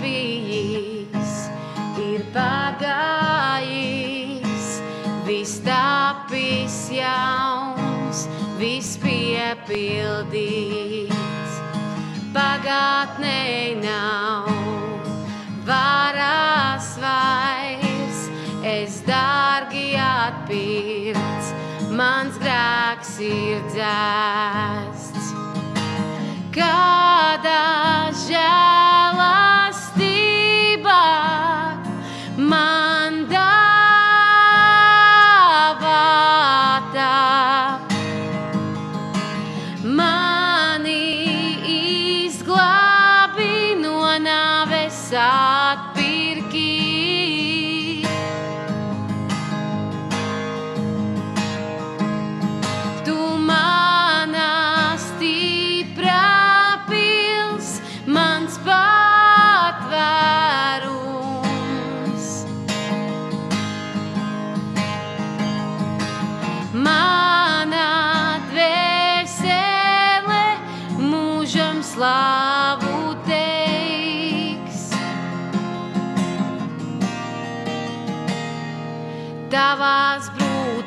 [0.00, 1.34] bijis,
[2.02, 2.82] ir pagājis,
[5.26, 8.18] viss tapis jauns,
[8.58, 11.14] viss piepildīts.
[12.36, 13.42] Pagātnē
[13.80, 14.46] nav
[15.68, 18.20] varas vairs,
[18.62, 21.48] es dārgi atpirkts,
[21.96, 25.26] mans grēks ir dzēsts.
[26.56, 27.95] Kādā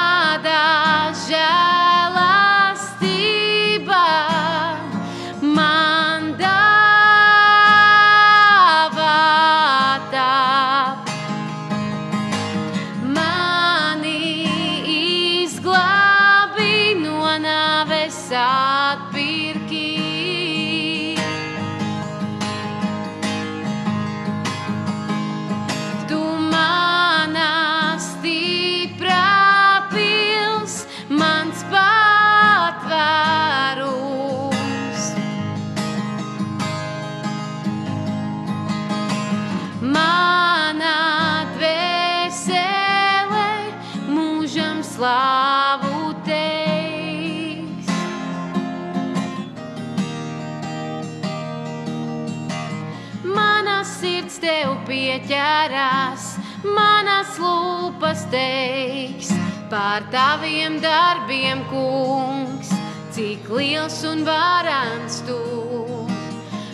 [58.33, 59.31] lūpas teiks
[59.71, 62.71] par taviem darbiem, kungs,
[63.13, 66.07] cik liels un varants tu.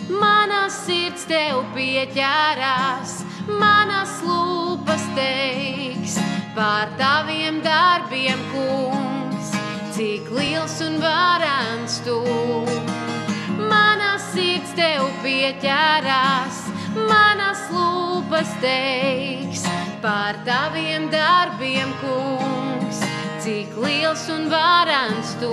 [0.09, 3.23] Mana sirds tev pieķērās,
[3.59, 6.19] manas lūpas teiks
[6.55, 9.51] par taviem darbiem, kungs,
[9.95, 12.19] cik liels un varants tu.
[13.69, 16.63] Mana sirds tev pieķērās,
[16.95, 22.99] manas lūpas teiks par taviem darbiem, kungs,
[23.43, 25.51] cik liels un varants tu.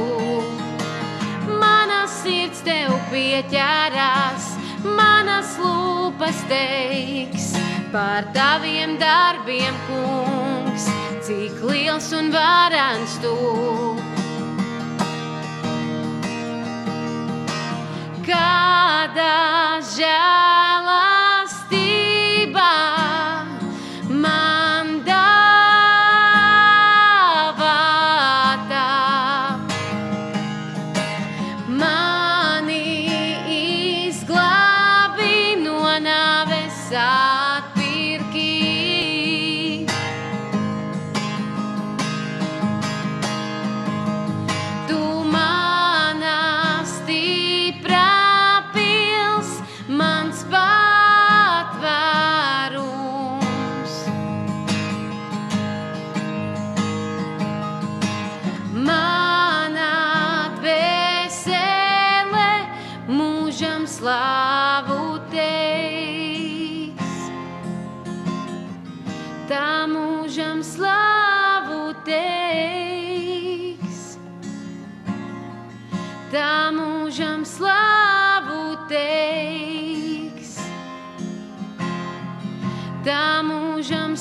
[1.60, 4.50] Mana sirds tev pieķērās,
[4.98, 7.52] manas lūpas teiks
[7.92, 10.88] par taviem darbiem, kungs,
[11.26, 13.36] cik liels un varants tu.
[18.26, 19.34] Kādā
[19.94, 20.55] žēlastībā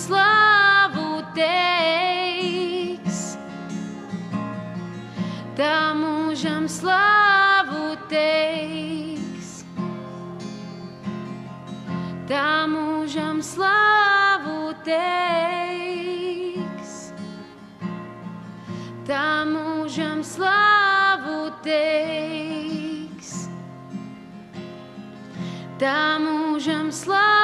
[0.06, 3.22] slavu teiks.
[5.58, 9.66] Tā mūžam slavu teiks.
[12.30, 15.74] Tā mūžam slavu teiks.
[19.10, 23.32] Tā mūžam slavu teiks.
[25.82, 27.35] Tā mūžam slavu teiks.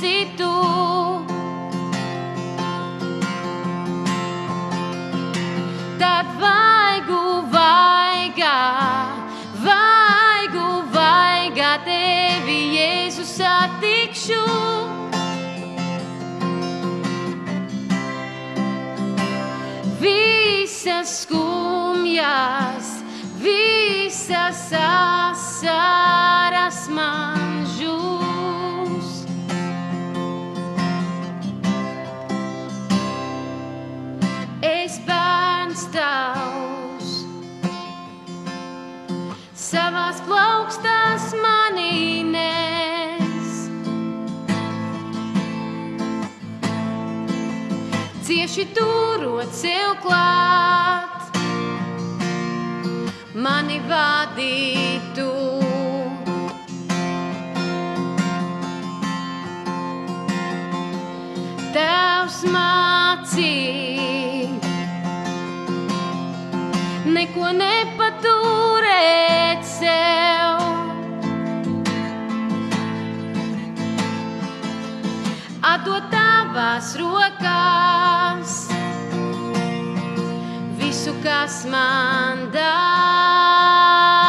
[0.00, 0.52] esi tu.
[6.00, 8.60] Tad vaigu, vaigā,
[9.64, 14.40] vaigu, vaigā tevi, Jēzu, satikšu.
[20.00, 22.96] Visas skumjas,
[23.44, 27.39] visas asaras man.
[40.84, 43.50] tas manī nes.
[48.26, 51.22] Cieši turot sev klāt,
[53.34, 55.30] mani vadītu.
[61.74, 63.70] Tavs mācīja,
[67.14, 69.62] neko nepaturēt
[76.50, 78.54] tavās rokās.
[80.80, 84.19] Visu, kas man dāvā.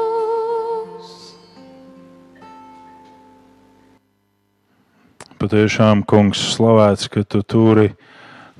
[5.38, 7.94] Patiešām, kungs, slavēts, ka tu turi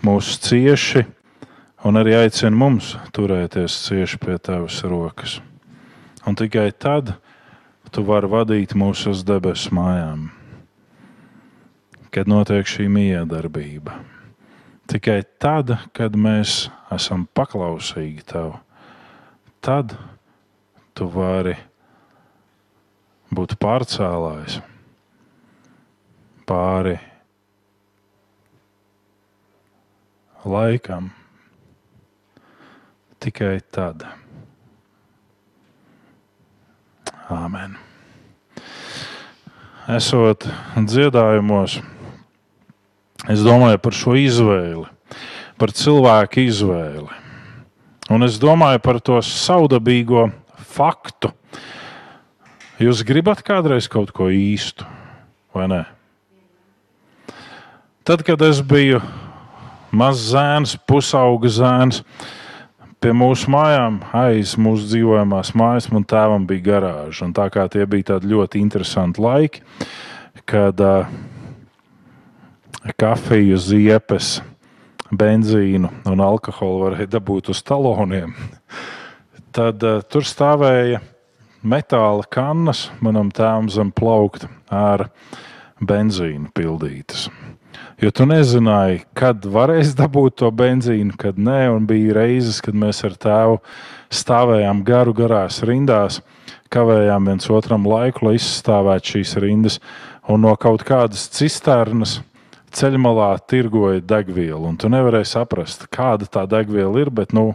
[0.05, 1.24] mūs cieši
[1.85, 5.39] un arī aicini mums turēties cieši pie tavas rokas.
[6.25, 7.13] Un tikai tad
[7.93, 10.31] tu vari vadīt mūs uz debesu mājām,
[12.15, 14.01] kad notiek šī miedarbība.
[14.89, 18.57] Tikai tad, kad mēs esam paklausīgi tev,
[19.65, 19.95] tad
[20.97, 21.55] tu vari
[23.35, 24.61] būt pārcēlājs
[26.49, 26.99] pāri
[30.45, 31.13] laikam.
[33.25, 34.03] Tikai tad.
[37.33, 37.79] Āmen.
[39.89, 40.45] Esot
[40.77, 41.79] dziedājumos,
[43.33, 44.85] es domāju par šo izvēli,
[45.57, 47.09] par cilvēku izvēli.
[48.13, 50.27] Un es domāju par to saudabīgo
[50.77, 51.33] faktu.
[52.77, 54.85] Jūs gribat kādreiz kaut ko īstu,
[55.57, 55.83] vai ne?
[58.05, 59.01] Tad, kad es biju
[59.97, 62.05] mazs zēns, pusauga zēns,
[63.05, 67.27] pie mūsu mājām, aiz mūsu dzīvojamās mājas, man tēvam bija garāža.
[67.27, 69.61] Un tā kā tie bija tādi ļoti interesanti laiki,
[70.49, 71.11] kad uh,
[73.01, 74.39] kafiju, ziepes,
[75.13, 78.33] benzīnu un alkoholu varēja dabūt uz taloniem,
[79.53, 81.03] tad uh, tur stāvēja
[81.61, 85.11] metāla kannas manam tēvam zem plaukta ar
[85.77, 87.29] benzīnu pildītas.
[88.03, 91.69] Jo tu nezināji, kad varēs dabūt to benzīnu, kad nē.
[91.75, 93.61] Un bija reizes, kad mēs ar tēvu
[94.15, 96.21] stāvējām garu garās rindās,
[96.75, 99.81] kavējām viens otram laiku, lai izstāvētu šīs rindas.
[100.29, 102.19] Un no kaut kādas cisternas
[102.75, 104.63] ceļmalā tirgoja degvielu.
[104.67, 107.53] Un tu nevarēji saprast, kāda tā degviela ir, bet nu,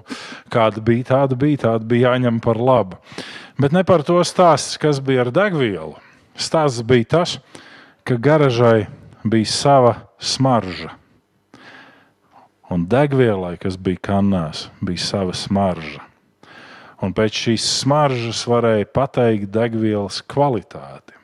[0.53, 2.99] kāda bija, tāda bija, tāda bija jāņem par labu.
[3.59, 5.97] Bet ne par to stāsts, kas bija ar degvielu.
[6.39, 7.39] Stāsts bija tas,
[8.07, 8.87] ka garažai
[9.27, 10.93] bija sava smarža.
[12.69, 16.03] Un degvielai, kas bija kanālās, bija sava smarža.
[17.01, 21.15] Un pēc šīs smaržas varēja pateikt degvielas kvalitāti.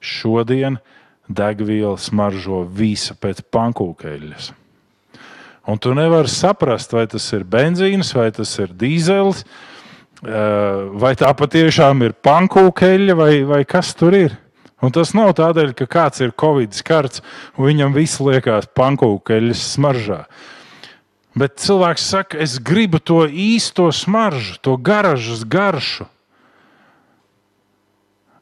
[0.00, 0.78] Šodien
[1.26, 4.52] degviela smaržo visa pēc pankūkeļas.
[5.66, 9.42] Un tu nevari saprast, vai tas ir benzīns, vai tas ir dīzelis,
[10.22, 14.38] eh, vai tā patiešām ir pankūkeļa, vai, vai kas tur ir.
[14.84, 17.22] Un tas nav tādēļ, ka kāds ir covid skarts
[17.56, 20.26] un viņam viss liekas pankūkeļas smaržā.
[21.36, 26.08] Bet cilvēks saka, es gribu to īsto smaržu, to garažas garšu.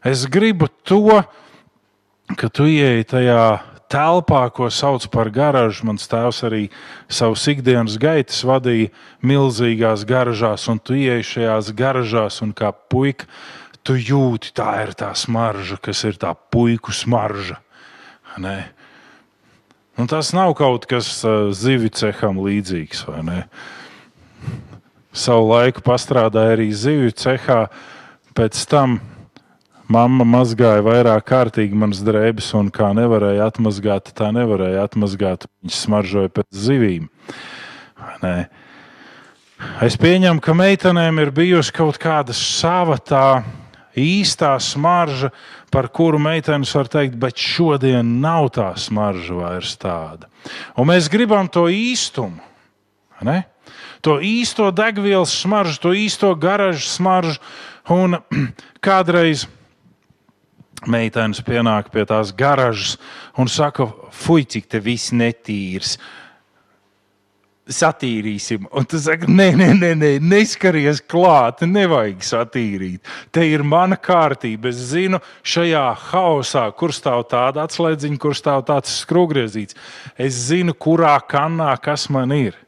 [0.04, 1.22] Es gribu to,
[2.38, 3.46] ka tu ieeji tajā
[3.90, 5.86] telpā, ko sauc par garažu.
[5.88, 6.62] Mans tēvs arī
[7.08, 8.90] savus ikdienas gaitas vadīja
[9.22, 13.30] milzīgās garažās, un tu ieeji šajās garažās un kā puika
[13.84, 17.60] tu jūti, tā ir tā smarža, kas ir tā puiku smarža.
[18.40, 18.56] Ne?
[20.00, 21.20] Un tas nav kaut kas
[21.54, 23.04] zivju ceham līdzīgs.
[25.14, 27.60] Savu laiku pastrādāja arī zivju cehā,
[28.34, 28.98] pēc tam
[29.86, 35.46] mamma mazgāja vairāk kārtīgi manas drēbes, un kā nevarēja atmazgāt, tā nevarēja atmazgāt.
[35.62, 37.06] Viņš smaržoja pēc zivīm.
[39.84, 43.44] Es pieņemu, ka meitenēm ir bijusi kaut kāda sava tā
[43.98, 45.30] īstā smarža,
[45.70, 50.30] par kuru meitenes var teikt, bet šodien nav tā smarža vairs tāda.
[50.78, 52.42] Un mēs gribam to īstumu.
[53.24, 53.44] Ne?
[54.04, 57.38] To īsto degvielas smaržu, to īsto garažu smaržu.
[57.94, 58.18] Un
[58.84, 59.46] kādreiz
[60.90, 62.98] meitenes pienāk pie tās garažas
[63.40, 65.96] un saka, fuck, cik te viss netīrs
[67.70, 68.66] satīrīsim.
[68.76, 73.12] Un tu saki, nē, nē, nē, nē neskaries klāt, nevajag satīrīt.
[73.32, 74.68] Te ir mana kārtība.
[74.68, 79.78] Es zinu, šajā haosā, kur stāv tāda atslēdziņa, kur stāv tāds skrūvgriezīts.
[80.20, 82.58] Es zinu, kurā kanā kas man ir.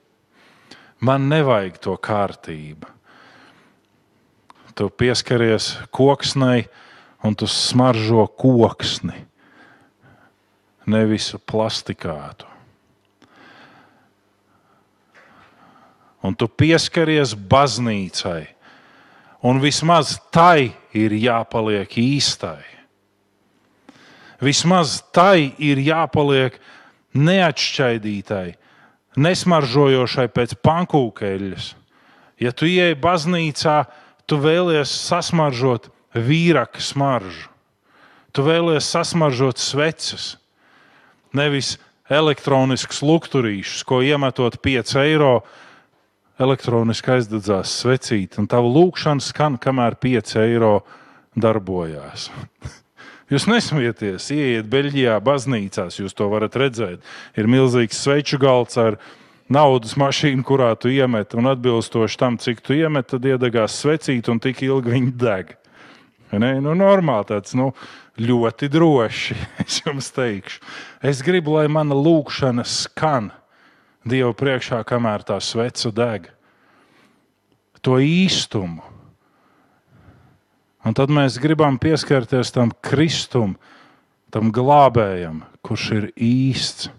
[1.05, 2.89] Man nevajag to kārtību.
[4.77, 6.67] Tu pieskaries koksnei
[7.25, 9.25] un tu smaržo koksni,
[10.89, 12.56] nevis plastikātu.
[16.27, 18.47] Un tu pieskaries baznīcai,
[19.47, 22.65] un vismaz tai ir jāpaliek īstai.
[24.43, 26.59] Vismaz tai ir jāpaliek
[27.17, 28.57] neatšķaidītai,
[29.17, 31.73] nesmaržojošai pēc pankūkeļas.
[32.43, 33.87] Ja tu ieej baznīcā,
[34.29, 37.49] tu vēlies sasmaržot vīraka smaržu.
[38.37, 40.35] Tu vēlies sasmaržot sveces,
[41.33, 41.79] nevis
[42.13, 45.39] elektroniskus lukturīšus, ko iemetot 5 eiro
[46.43, 50.75] elektroniski aizdedzās svecīt, un tava lūkšana skan, kamēr 5 eiro
[51.37, 52.31] darbojās.
[53.33, 57.01] Jūs nesmieties, ieiet Beļģijā, baznīcās, jūs to varat redzēt.
[57.35, 59.01] Ir milzīgs sveču galds ar
[59.51, 64.39] naudas mašīnu, kurā tu iemet, un atbilstoši tam, cik tu iemet, tad iedegās svecīt, un
[64.43, 65.51] tik ilgi viņi deg.
[66.39, 66.53] Ne?
[66.63, 67.73] Nu, normāli tāds nu,
[68.23, 69.41] ļoti droši.
[69.67, 70.63] Es jums teikšu,
[71.03, 73.33] es gribu, lai mana lūkšana skan
[74.07, 76.29] Dieva priekšā, kamēr tā sveca deg.
[77.83, 78.85] To īstumu.
[80.87, 83.57] Un tad mēs gribam pieskarties tam Kristum,
[84.31, 86.93] tam glābējam, kurš ir īsts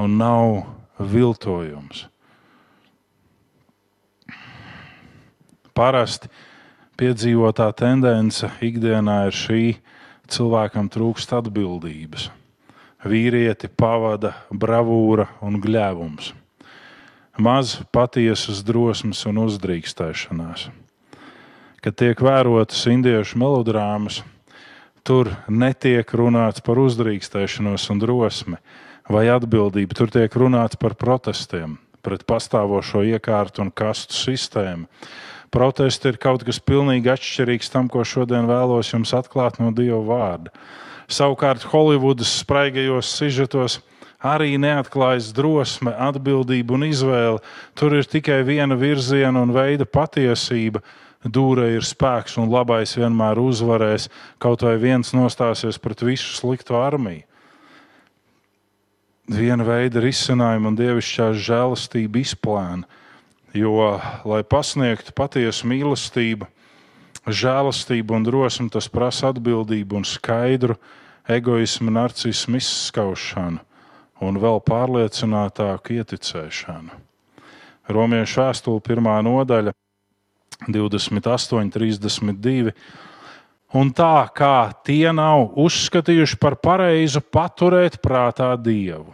[0.00, 0.62] un nav
[0.96, 2.06] viltojums.
[5.76, 6.32] Parasti
[7.00, 9.64] piedzīvotā tendence ikdienā ir šī,
[10.32, 12.30] cilvēkam trūkst atbildības.
[13.02, 16.28] Vīrieti pavada bravūra un gļēvums,
[17.42, 20.68] maz patiesas drosmes un uzdrīkstēšanās.
[21.82, 24.20] Kad tiek vērotas indiešu melodrāmas,
[25.02, 28.60] tur netiek runāts par uzdrīkstēšanos un drosmi
[29.10, 34.86] vai atbildību, tur tiek runāts par protestiem pret pastāvošo iekārtu un kastu sistēmu
[35.52, 40.52] protesti ir kaut kas pilnīgi atšķirīgs tam, ko šodien vēlos jums atklāt no Dieva vārda.
[41.10, 43.80] Savukārt Holivudas spraigajos sižetos
[44.22, 47.40] arī neatklājas drosme, atbildība un izvēle.
[47.74, 50.82] Tur ir tikai viena virziena un veida patiesība.
[51.22, 54.08] Dūre ir spēks un labais vienmēr uzvarēs,
[54.42, 57.22] kaut vai viens nostāsies pret visu sliktu armiju.
[59.32, 62.90] Viena veida risinājumu un dievišķās žēlastība izplēna
[63.52, 66.46] Jo, lai pasniegtu patiesu mīlestību,
[67.26, 70.78] žēlastību un drosmi, tas prasa atbildību un skaidru
[71.30, 73.62] egoismu, narcismu izskaušanu
[74.22, 76.98] un vēl pārliecinātāku ieticēšanu.
[77.90, 79.72] Romiešu vēstule, pirmā nodaļa,
[80.68, 82.74] 28, 32.
[83.74, 89.10] Un tā kā tie nav uzskatījuši par pareizu paturēt prātā Dievu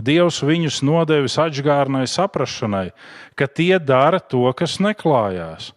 [0.00, 2.92] Dievs viņus nodevis atgādnai saprašanai,
[3.36, 5.72] ka tie dara to, kas neklājās.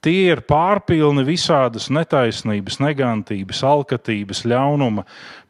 [0.00, 5.02] Tie ir pārpilni visādas netaisnības, negantības, alkatības, ļaunuma,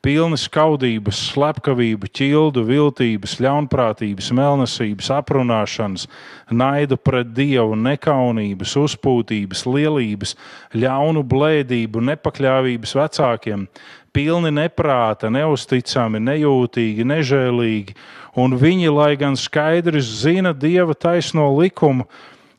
[0.03, 6.09] pilni skaudības, slepkavību, ķildu, viltības, ļaunprātības, melnesības, aprunāšanas,
[6.51, 10.35] naidu pret dievu, nekaunības, uzpūtības, lielības,
[10.75, 13.69] ļaunu blēdību, nepakļāvības vecākiem,
[14.11, 17.97] pilni neprāta, neusticami, nejūtīgi, nežēlīgi,
[18.35, 22.11] un viņi, lai gan skaidri zina dieva taisno likumu,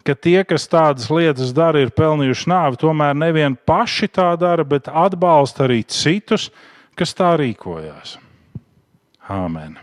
[0.05, 4.89] ka tie, kas tādas lietas dara, ir pelnījuši nāvi, tomēr nevien paši tā dara, bet
[4.89, 6.49] atbalsta arī citus,
[6.97, 8.17] kas tā rīkojās.
[9.31, 9.77] Āmen.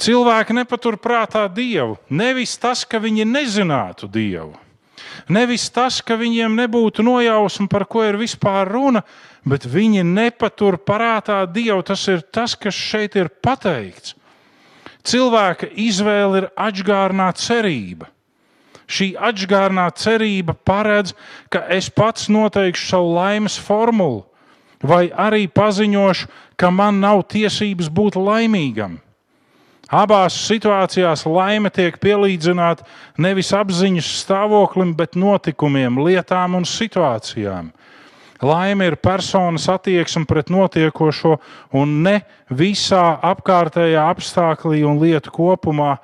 [0.00, 1.98] Cilvēki nepaturprātā Dievu.
[2.08, 4.54] Nevis tas, ka viņi nezinātu Dievu.
[5.28, 9.02] Nevis tas, ka viņiem nebūtu nojausma, par ko ir vispār runa,
[9.44, 11.82] bet viņi nepatur prātā Dievu.
[11.84, 14.16] Tas ir tas, kas šeit ir pateikts.
[15.04, 18.08] Cilvēka izvēle ir atgādnā cerība.
[18.90, 21.14] Šī atgādnā cerība paredz,
[21.52, 24.24] ka es pats noteikšu savu laimes formulu,
[24.82, 26.26] vai arī paziņošu,
[26.58, 28.98] ka man nav tiesības būt laimīgam.
[29.90, 32.86] Abās situācijās laime tiek pielīdzināta
[33.18, 37.72] nevis apziņas stāvoklim, bet notikumiem, lietām un situācijām.
[38.40, 41.34] Laime ir personas attieksme pret notiekošo
[41.76, 45.96] un ne visā apkārtējā apstākļā un lietu kopumā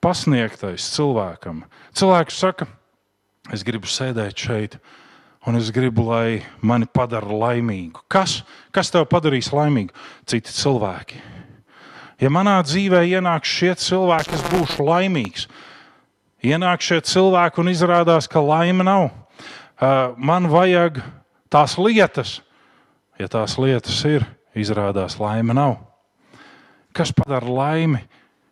[0.00, 1.64] pasniegtais cilvēkam.
[1.94, 2.66] Cilvēks saka,
[3.54, 4.78] es gribu sēdēt šeit,
[5.46, 8.02] un es gribu, lai mani padara laimīgu.
[8.10, 8.40] Kas,
[8.74, 9.94] kas tev padarīs laimīgu?
[10.26, 11.20] Citi cilvēki.
[12.18, 15.46] Ja manā dzīvē ienāks šie cilvēki, es būšu laimīgs.
[16.44, 19.08] Ienāk šie cilvēki un izrādās, ka laime nav.
[20.18, 20.98] Man vajag
[21.52, 22.40] tās lietas,
[23.22, 25.78] ja tās lietas ir, izrādās laime nav.
[26.94, 28.02] Kas padara laimi?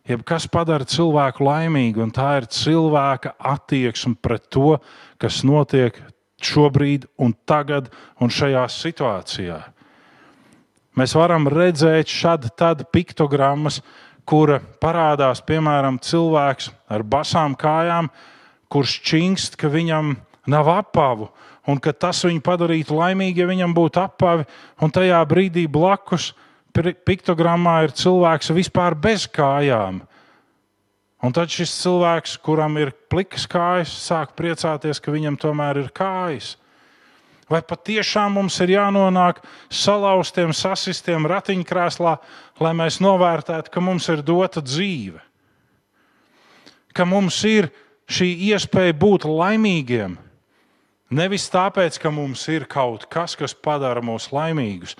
[0.03, 4.75] Jeb kas padara cilvēku laimīgu, un tā ir cilvēka attieksme pret to,
[5.15, 5.95] kas notiek
[6.43, 7.87] šobrīd, un tagad,
[8.19, 9.61] un šajā situācijā.
[10.99, 13.79] Mēs varam redzēt šādu tādu piktogrammas,
[14.27, 18.11] kura parādās, piemēram, cilvēks ar basām kājām,
[18.67, 20.17] kurš čingst, ka viņam
[20.51, 21.29] nav apavu,
[21.63, 24.45] un ka tas viņu padarītu laimīgu, ja viņam būtu apavi,
[24.83, 26.33] un tajā brīdī blakus
[26.73, 30.01] piktogrammā ir cilvēks vispār bez kājām.
[31.23, 36.57] Un tad šis cilvēks, kuram ir plikas kājas, sāk priecāties, ka viņam tomēr ir kājas.
[37.51, 39.39] Vai patiešām mums ir jānonāk
[39.71, 42.17] salauztiem, sasistiem ratiņkrēslā,
[42.63, 45.21] lai mēs novērtētu, ka mums ir dota dzīve?
[46.93, 47.69] Ka mums ir
[48.11, 50.17] šī iespēja būt laimīgiem,
[51.13, 54.95] Nevis tāpēc, ka mums ir kaut kas, kas padara mūs laimīgus.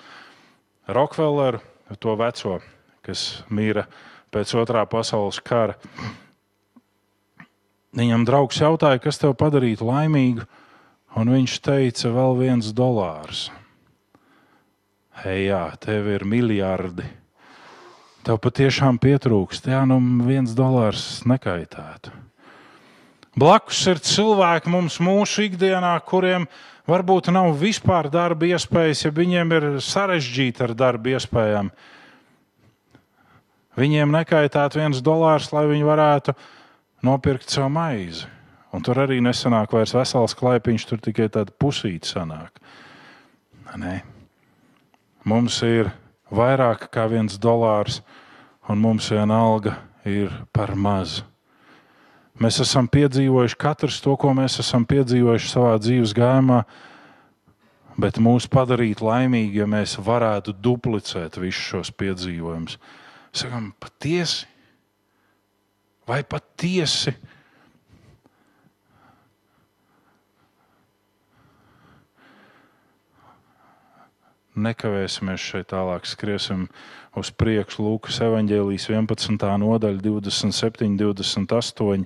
[0.84, 1.62] Rokfelleru,
[1.98, 2.58] to veco,
[3.04, 3.86] kas mīra
[4.34, 5.78] pēc otrā pasaules kara.
[7.94, 10.44] Viņam draugs jautāja, kas tev padarītu laimīgu,
[11.14, 13.46] un viņš teica, vēl viens dolārs.
[15.22, 17.06] Hei, jā, tev ir miljardi.
[18.26, 22.12] Tev patiešām pietrūkst, jā, nu viens dolārs nekaitētu.
[23.38, 26.48] Blakus ir cilvēki mums mūsu ikdienā, kuriem
[26.90, 31.70] varbūt nav vispār darba iespējas, ja viņiem ir sarežģīti ar darba iespējām.
[33.74, 36.36] Viņiem nekaitētu viens dolārs, lai viņi varētu
[37.04, 38.28] nopirkt savu maizi.
[38.74, 42.58] Un tur arī nesanāk vairs vesels klaipiņš, tur tikai tāda pusīte sanāk.
[43.78, 44.00] Nē.
[45.26, 45.90] Mums ir
[46.34, 48.02] vairāk kā viens dolārs,
[48.70, 51.24] un mums viena alga ir par mazu.
[52.42, 56.64] Mēs esam piedzīvojuši katrs to, ko mēs esam piedzīvojuši savā dzīves gājumā,
[57.94, 62.80] bet mūs padarīt laimīgi, ja mēs varētu duplicēt visus šos piedzīvojumus.
[63.34, 64.48] Sakām, patiesi,
[66.10, 67.14] vai patiesi?
[74.54, 76.68] Nekavēsimies šeit tālāk, skriesim
[77.18, 77.84] uz priekšu.
[77.84, 79.46] Lūkas evanģēlijas 11.
[79.62, 82.04] nodaļa, 27, 28.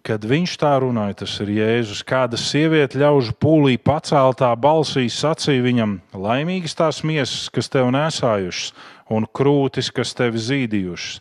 [0.00, 2.00] Kad viņš tā runāja, tas ir Jēzus.
[2.08, 8.72] Kāda sieviete ļaužu pūlī paceltā balsī sacīja viņam: Laimīgas tās miesas, kas tev nesājušas,
[9.12, 11.20] un krūtis, kas tevi zīdījušas.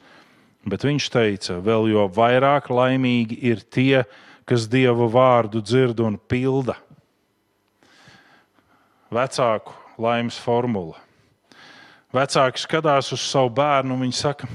[0.69, 4.03] Bet viņš teica, vēl jo vairāk laimīgi ir tie,
[4.47, 6.77] kas Dieva vārdu dzird un pilda.
[9.11, 10.99] Vecāku laimes formula.
[12.15, 14.47] Vecāki skatās uz savu bērnu un viņi saka,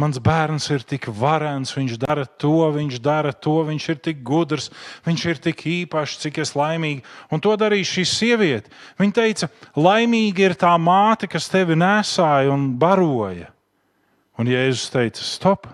[0.00, 4.70] mans bērns ir tik varens, viņš dara to, viņš dara to, viņš ir tik gudrs,
[5.04, 7.04] viņš ir tik īpašs, cik es laimīgi.
[7.34, 8.72] Un to darīja šī sieviete.
[9.00, 13.50] Viņa teica, laimīga ir tā māte, kas tevi nesāja un baroja.
[14.38, 15.68] Un Jēzus teica, stop!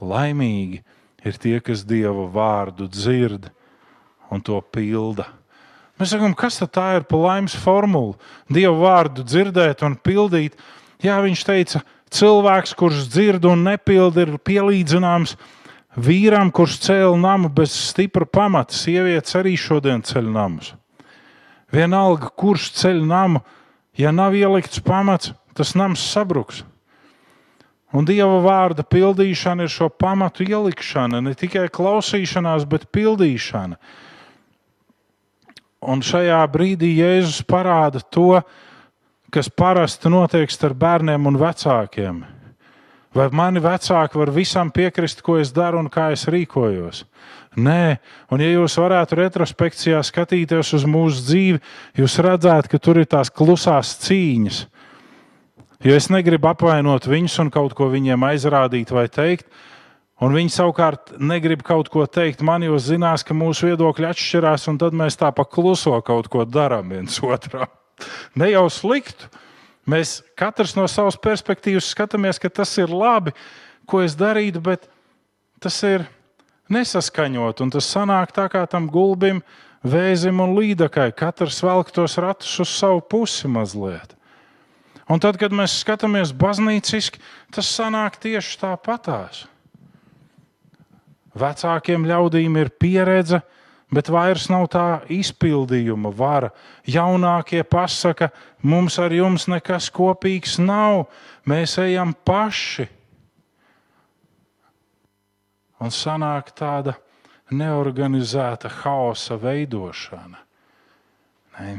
[0.00, 0.80] Laimīgi
[1.26, 3.50] ir tie, kas Dieva vārdu dzird
[4.32, 5.26] un to pilda.
[6.00, 8.14] Mēs sakām, kas tā ir pa laimes formulu?
[8.48, 10.54] Dievu vārdu dzirdēt un pildīt.
[11.04, 15.36] Jā, viņš teica, cilvēks, kurš dzird un nepilda, ir pielīdzināms
[16.00, 18.72] vīram, kurš cēla namu bez stipra pamata.
[18.72, 20.72] Sievietes arī šodien ceļ namus.
[21.70, 23.44] Vienalga, kurš ceļ namu,
[23.92, 26.64] ja nav ielikts pamats, tas nams sabruks.
[27.92, 33.76] Un Dieva vārda pildīšana ir šo pamatu ielikšana, ne tikai klausīšanās, bet pildīšana.
[35.80, 38.42] Un šajā brīdī Jēzus parāda to,
[39.32, 42.18] kas parasti notiek starp bērniem un vecākiem.
[43.16, 47.02] Vai mani vecāki var visam piekrist, ko es daru un kā es rīkojos?
[47.58, 47.96] Nē,
[48.30, 51.62] un ja jūs varētu retrospekcijā skatīties uz mūsu dzīvi,
[51.98, 54.60] jūs redzētu, ka tur ir tās klusās cīņas.
[55.82, 59.48] Jo es negribu apvainot viņus un kaut ko viņiem aizrādīt vai teikt,
[60.20, 64.80] Un viņi savukārt negrib kaut ko teikt man, jo zinās, ka mūsu viedokļi atšķirās, un
[64.82, 67.70] tad mēs tā pa kluso kaut ko darām viens otram.
[68.36, 69.30] Ne jau sliktu.
[69.88, 73.32] Mēs katrs no savas perspektīvas skatāmies, ka tas ir labi,
[73.88, 74.84] ko es darītu, bet
[75.58, 76.04] tas ir
[76.70, 77.64] nesaskaņot.
[77.64, 79.40] Un tas sanāk tā kā tam gulbim,
[79.82, 81.10] vēzim un līdakai.
[81.16, 84.14] Katrs velk tos ratus uz savu pusi mazliet.
[85.10, 87.18] Un tad, kad mēs skatāmies baznīciski,
[87.50, 89.48] tas sanāk tieši tāpatās.
[91.38, 93.40] Vecākiem ļaudīm ir pieredze,
[93.90, 96.50] bet vairs nav tā izpildījuma vara.
[96.86, 98.30] Jaunākie pasaka,
[98.62, 101.06] mums ar jums nekas kopīgs nav,
[101.46, 102.88] mēs ejam paši.
[105.80, 106.96] Un sanāk tāda
[107.50, 110.42] neorganizēta haosa veidošana.
[111.58, 111.78] Ne?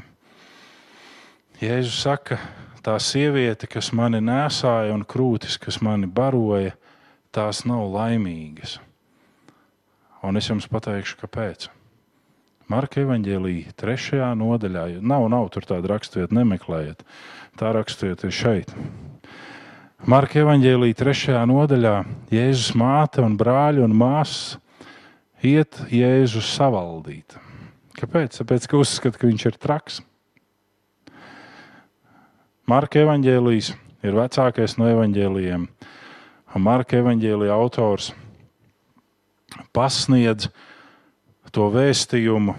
[1.62, 2.40] Jēzus saka,
[2.82, 6.74] tā sieviete, kas mani nesāja un krūtis, kas mani baroja,
[7.32, 8.80] tās nav laimīgas.
[10.22, 11.70] Un es jums pateikšu, kāpēc.
[12.70, 17.02] Marka evanģēlīja trešajā nodaļā, nav, nav tur tāda raksturvieta, nemeklējiet.
[17.60, 18.76] Tā raksturvieta ir šeit.
[20.08, 21.96] Marka evanģēlīja trešajā nodaļā
[22.34, 24.56] Jēzus māte un brāļi un māsas
[25.46, 27.36] iet Jēzus savaldīt.
[27.98, 28.40] Kāpēc?
[28.40, 30.00] Tāpēc, ka uzskata, ka viņš ir traks.
[32.70, 33.74] Marka evanģēlījis
[34.06, 35.68] ir vecākais no evanģēlījiem.
[36.62, 38.14] Marka evanģēlīja autors
[39.74, 40.50] pasniedz
[41.52, 42.56] to vēstījumu.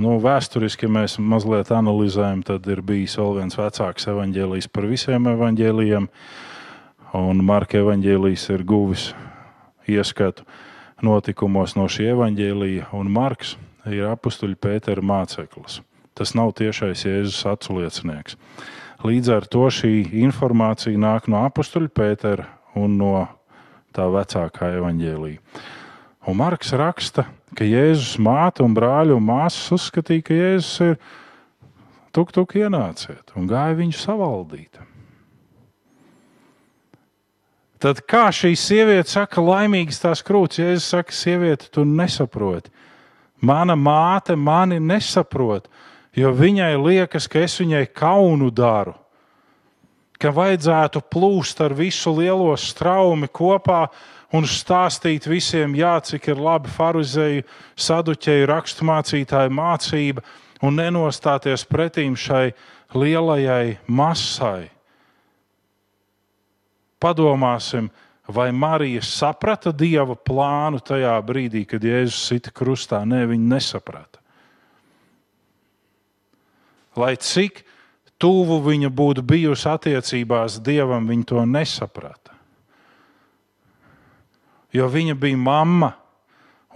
[0.00, 5.26] Nu, vēsturiski, ja mēs mazliet analizējam, tad ir bijis vēl viens vecāks evaņģēlijs par visiem
[5.28, 6.06] evaņģēlijiem,
[7.20, 9.10] un Marka evaņģēlijs ir guvis
[9.90, 10.46] ieskatu
[11.04, 13.56] notikumos no šī evaņģēlīja, un Marks
[13.90, 15.80] ir apstuļu Pētera māceklis.
[16.16, 18.38] Tas nav tiešais Jēzus aculiecinieks.
[19.04, 23.14] Līdz ar to šī informācija nāk no apstuļu Pētera un no
[23.96, 25.40] tā vecākā evaņģēlīja.
[26.28, 27.24] Un Marks raksta,
[27.56, 30.96] ka Jēzus māte un brāļi un māsas uzskatīja, ka Jēzus ir
[32.12, 34.80] tuk, tuk ienāciet un gāja viņu savaldīt.
[37.80, 42.68] Tad kā šī sieviete saka, laimīgas tās krūtis, ja es saku, sieviete, tu nesaproti.
[43.40, 45.70] Mana māte mani nesaprot,
[46.12, 48.99] jo viņai liekas, ka es viņai kaunu daru.
[50.20, 53.86] Ka vajadzētu plūst ar visu lielo straumi kopā
[54.36, 57.46] un stāstīt visiem, jā, cik ir labi farizēju,
[57.80, 60.24] saduķēju, raksturmācītāju mācība,
[60.60, 62.50] un nenostāties pretīm šai
[62.94, 64.68] lielajai masai.
[67.00, 67.88] Padomāsim,
[68.28, 73.00] vai Marija saprata dieva plānu tajā brīdī, kad Jēzus sita krustā?
[73.08, 74.20] Nē, viņa nesaprata.
[77.00, 77.64] Lai cik
[78.20, 82.36] tuvu viņa būtu bijusi attiecībās dievam, viņa to nesaprata.
[84.70, 85.94] Jo viņa bija mamma,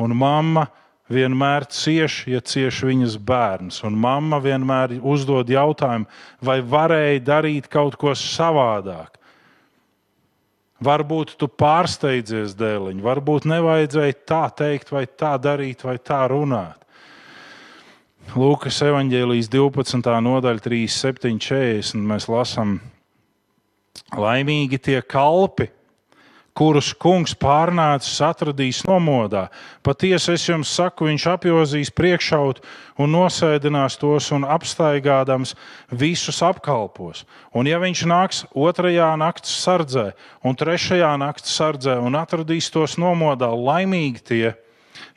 [0.03, 0.67] un mamma
[1.13, 3.83] vienmēr cieš, ja cieš viņas bērns.
[3.87, 6.09] Un mamma vienmēr uzdod jautājumu,
[6.43, 9.21] vai varēja darīt kaut ko savādāk.
[10.85, 16.84] Varbūt tu pārsteidzies dēliņ, varbūt nevajadzēja tā teikt, vai tā darīt, vai tā runāt.
[18.33, 20.01] Lūkas evanģēlijas 12.
[20.25, 22.01] nodaļa, 37, 40.
[22.09, 22.79] Mēs lasām,
[24.17, 25.69] laimīgi tie kalpi,
[26.57, 29.49] kurus kungs pārnācis atradīs nomodā.
[29.85, 32.63] Patiesi es jums saku, viņš apjozīs priekšaut
[33.03, 35.57] un nosēdinās tos un apstaigādams
[35.91, 37.25] visus apkalpos.
[37.55, 40.13] Un ja viņš nāks otrajā naktas sardzē
[40.47, 44.55] un trešajā naktas sardzē un atradīs tos nomodā, laimīgi tie,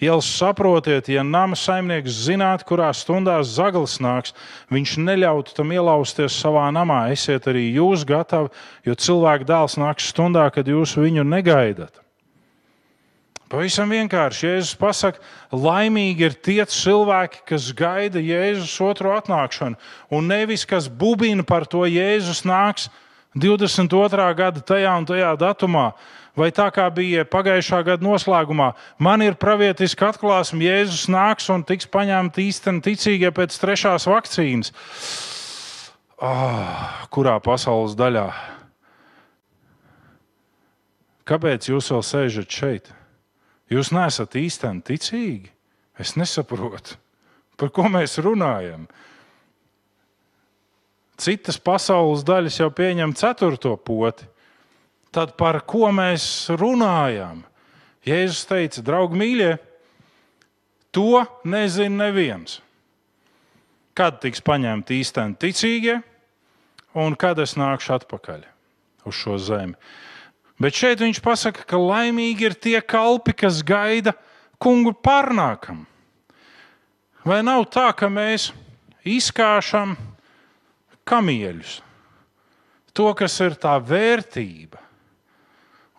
[0.02, 4.34] Ielas saprotiet, ja nama saimnieks zinātu, kurā stundā zaglis nāks,
[4.74, 7.08] viņš neļautu tam ielausties savā namā.
[7.14, 8.52] Esiet arī jūs gatavi,
[8.86, 12.04] jo cilvēka dēls nāks stundā, kad jūs viņu negaidat.
[13.48, 15.22] Pavisam vienkārši Jēzus pasakā,
[15.56, 19.80] laimīgi ir tie cilvēki, kas gaida Jēzus otru atnākšanu,
[20.12, 22.90] un nevis kas bubina par to, Jēzus nāks
[23.40, 24.28] 22.
[24.36, 25.92] gada tajā un tajā datumā.
[26.38, 28.70] Vai tā kā bija pagājušā gada noslēgumā,
[29.02, 34.70] man ir pravietiska atklāsme, Jēzus nāks un tiks paņemti īstenībā ticīgie pēc trešās vakcīnas.
[36.22, 38.28] Oh, kurā pasaules daļā?
[41.28, 42.94] Kāpēc jūs vēl sēžat šeit?
[43.74, 45.50] Jūs neesat īstenībā ticīgi.
[45.98, 47.00] Es nesaprotu,
[47.58, 48.86] par ko mēs runājam.
[51.18, 54.30] Citas pasaules daļas jau pieņem ceturto poti
[55.18, 57.42] tad par ko mēs runājam?
[58.06, 59.52] Jēzus teica, draugi, mīļie,
[60.94, 62.60] to nezina neviens.
[63.98, 65.98] Kad tiks paņemti īstenībā ticīgie,
[66.98, 68.46] un kad es nākšu atpakaļ
[69.10, 69.74] uz šo zemi.
[70.62, 74.14] Bet šeit viņš pasaka, ka laimīgi ir tie kalpi, kas gaida
[74.62, 75.86] kungu pārnākam.
[77.26, 78.52] Vai nav tā, ka mēs
[79.06, 79.98] izkāšam
[81.10, 81.80] kamieļus?
[82.98, 84.87] To, kas ir tā vērtība,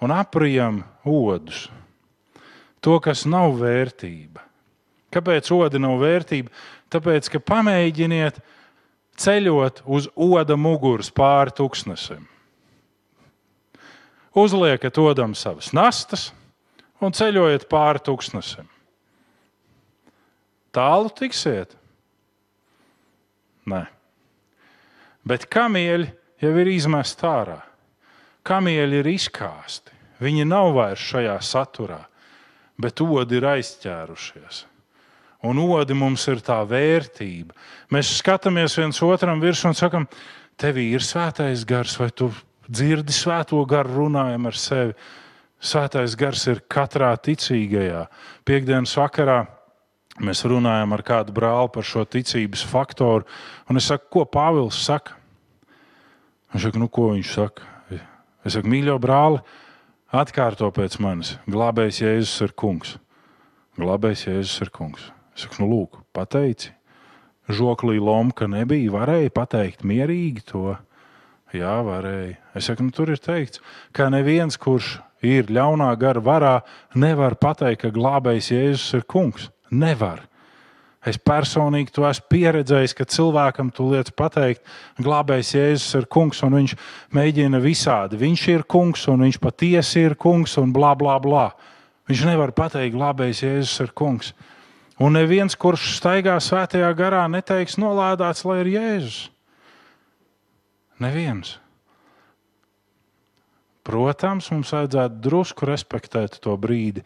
[0.00, 1.66] un aprijam odus.
[2.80, 4.44] To, kas nav vērtība.
[5.14, 6.52] Kāpēc odi nav vērtība?
[6.92, 8.38] Tāpēc, ka pamēģiniet
[9.18, 12.22] ceļot uz oda muguras pāri tūkstnesim.
[14.38, 16.28] Uzliekat odam savas nastas
[17.02, 18.68] un ceļojiet pāri tūkstnesim.
[20.74, 21.72] Tālu tiksiet?
[23.68, 23.87] Nē.
[25.26, 26.12] Bet kamieļi
[26.44, 27.58] jau ir izmest ārā
[28.48, 29.94] kamieļi ir izkāsti.
[30.22, 32.00] Viņi nav vairs šajā saturā,
[32.80, 34.64] bet odi ir aizķērušies.
[35.46, 37.54] Un odi mums ir tā vērtība.
[37.94, 40.08] Mēs skatāmies viens otram virsū un sakam,
[40.58, 42.32] tev ir svētais gars, vai tu
[42.66, 44.96] dzirdi svēto garu, runājam ar sevi.
[45.58, 48.04] Svētais gars ir katrā ticīgajā.
[48.46, 49.44] Piektdienas vakarā
[50.22, 53.26] mēs runājam ar kādu brāli par šo ticības faktoru.
[53.70, 55.14] Un es saku, ko Pāvils saka?
[56.50, 57.77] Viņš saka, nu, ko viņš saka?
[58.46, 59.40] Es saku, mīļo brāli,
[60.14, 61.37] atkārto pēc manis.
[61.51, 62.96] Glābējs Jēzus ir kungs.
[63.79, 65.09] Glābējs Jēzus ir kungs.
[65.35, 66.72] Es saku, nu, lūk, pateici.
[67.48, 70.77] Žoklī Lomka nebija, varēja pateikt mierīgi to.
[71.57, 72.37] Jā, varēja.
[72.59, 73.62] Es saku, nu, tur ir teikts,
[73.96, 76.57] ka neviens, kurš ir ļaunā gara varā,
[76.94, 79.48] nevar pateikt, ka glābējs Jēzus ir kungs.
[79.70, 80.27] Nevar.
[81.06, 84.64] Es personīgi to esmu pieredzējis, ka cilvēkam tu liec pateikt,
[84.98, 86.74] glābējs Jēzus ir kungs, un viņš
[87.14, 88.18] mēģina visādi.
[88.18, 91.46] Viņš ir kungs, un viņš patiesi ir kungs, un bla, bla, bla.
[92.11, 94.32] Viņš nevar pateikt, glābējs Jēzus ir kungs.
[94.98, 99.22] Un neviens, kurš staigā svētajā garā, neteiks, nolādēts, lai ir Jēzus.
[100.98, 101.54] Neviens.
[103.87, 107.04] Protams, mums vajadzētu drusku respektēt to brīdi,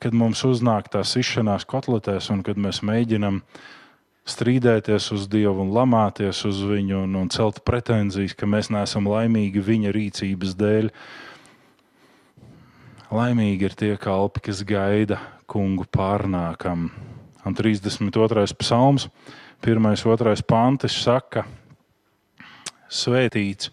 [0.00, 3.42] kad mums uznāk tās izšanās kotletēs un kad mēs mēģinām
[4.30, 9.62] strīdēties uz Dievu un lamāties uz viņu un, un celt pretenzijas, ka mēs neesam laimīgi
[9.64, 10.90] viņa rīcības dēļ.
[13.10, 15.18] Laimīgi ir tie kalpi, kas gaida
[15.50, 16.90] kungu pārnākam.
[17.44, 18.44] Un 32.
[18.60, 19.08] psalms,
[19.64, 19.80] 1.
[19.80, 20.36] un 2.
[20.46, 21.46] pantis saka,
[22.90, 23.68] Svētīts,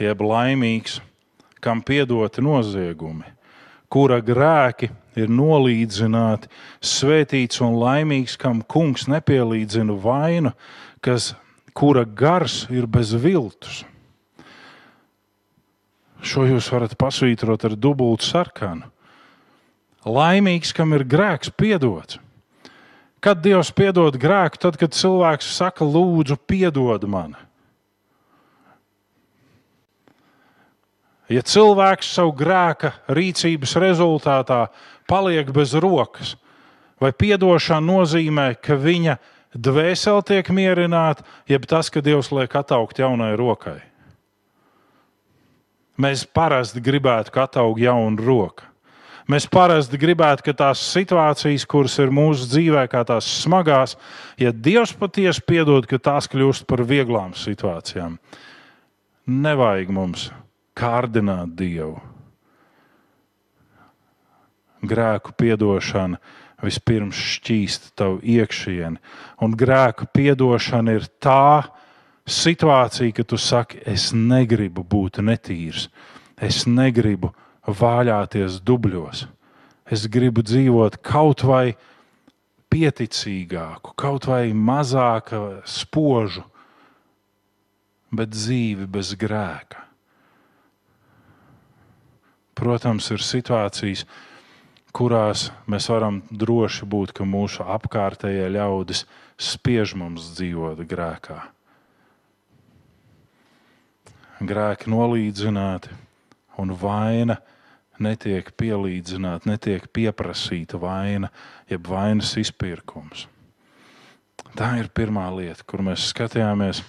[0.00, 1.02] jeb laimīgs,
[1.60, 3.26] kam piedoti noziegumi,
[3.92, 4.88] kura grēki
[5.24, 6.50] ir nolīdzināti,
[6.84, 10.54] svētīts un laimīgs, kam kungs nepielīdzina vainu,
[11.04, 11.32] kas,
[11.78, 13.84] kura gars ir bez viltus.
[16.18, 18.88] Šo jūs varat pasvītrot ar dubultu sarkanu.
[20.08, 22.18] Laimīgs, kam ir grēks piedots.
[23.22, 27.34] Kad Dievs piedod grēku, tad, kad cilvēks saka, lūdzu, piedod man.
[31.28, 34.62] Ja cilvēks savu grēka rīcības rezultātā
[35.08, 36.36] paliek bez rokas,
[37.00, 39.18] vai atdošana nozīmē, ka viņa
[39.54, 43.80] dvēsele tiek mierināta, jeb tas, ka Dievs liek attaukt jaunai rokai?
[45.98, 48.68] Mēs parasti gribētu, ka attaug jauna roka.
[49.28, 53.96] Mēs parasti gribētu, ka tās situācijas, kuras ir mūsu dzīvē, kā tās smagās,
[54.40, 58.16] ja Dievs patiesi piedod, ka tās kļūst par vieglām situācijām.
[59.28, 60.30] Nevajag mums
[60.78, 61.98] kārdināt Dievu.
[64.86, 66.20] Grēku piedošana
[66.62, 68.98] vispirms šķīst tavu iekšieni,
[69.42, 71.68] un grēku piedošana ir tā
[72.28, 75.88] situācija, ka tu saki, es negribu būt netīrs,
[76.36, 77.32] es negribu
[77.66, 79.26] vāļāties dubļos,
[79.86, 81.76] es gribu dzīvot kaut vai
[82.68, 85.32] pieticīgāku, kaut vai mazāk
[85.64, 86.44] spožu,
[88.12, 89.84] bet dzīvi bez grēka.
[92.58, 94.02] Protams, ir situācijas,
[94.98, 99.04] kurās mēs varam droši būt, ka mūsu apkārtējie ļaudis
[99.38, 101.38] spiež mums dzīvot grēkā.
[104.48, 105.94] Grēki nolīdzināti
[106.58, 107.38] un vaina
[108.02, 111.30] netiek pielīdzināta, netiek pieprasīta vaina,
[111.70, 113.26] jeb vainas izpirkums.
[114.58, 116.82] Tā ir pirmā lieta, kur mēs skatījāmies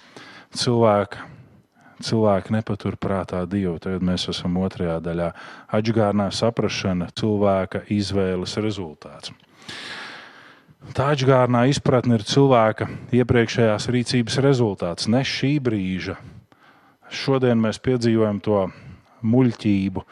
[0.57, 1.25] cilvēku
[2.05, 3.77] cilvēki nepaturprātā Dievu.
[3.83, 5.29] Tagad mēs esam otrajā daļā.
[5.75, 9.33] Atgādnā saprāšana cilvēka izvēles rezultāts.
[10.95, 16.15] Tā atgādnā izpratne ir cilvēka iepriekšējās rīcības rezultāts, ne šī brīža.
[17.11, 18.63] Šodien mēs piedzīvojam to
[19.25, 20.05] muļķību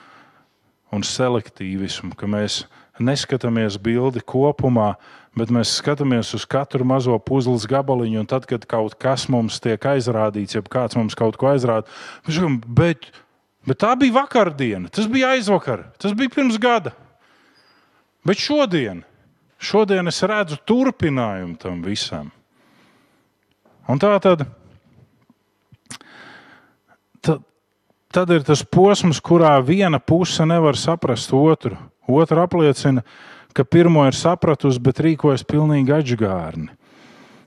[0.93, 2.65] un selektīvismu, ka mēs
[3.03, 4.93] neskatāmies bildi kopumā,
[5.37, 10.57] bet mēs skatāmies uz katru mazo puzles gabaliņu, tad, kad kaut kas mums tiek aizrādīts,
[10.57, 11.89] ja kāds mums kaut ko aizrāda,
[12.25, 13.09] mēs sakām, bet,
[13.67, 16.95] bet tā bija vakardiena, tas bija aizvakar, tas bija pirms gada.
[18.27, 19.03] Bet šodien,
[19.61, 22.33] šodien es redzu turpinājumu tam visam.
[23.87, 24.41] Un tā tad,
[27.23, 27.45] tad,
[28.11, 31.77] tad ir tas posms, kurā viena puse nevar saprast otru.
[32.07, 33.03] Otra apliecina,
[33.53, 36.69] ka pirmo ir sapratusi, bet rīkojas pilnīgi atžgārni.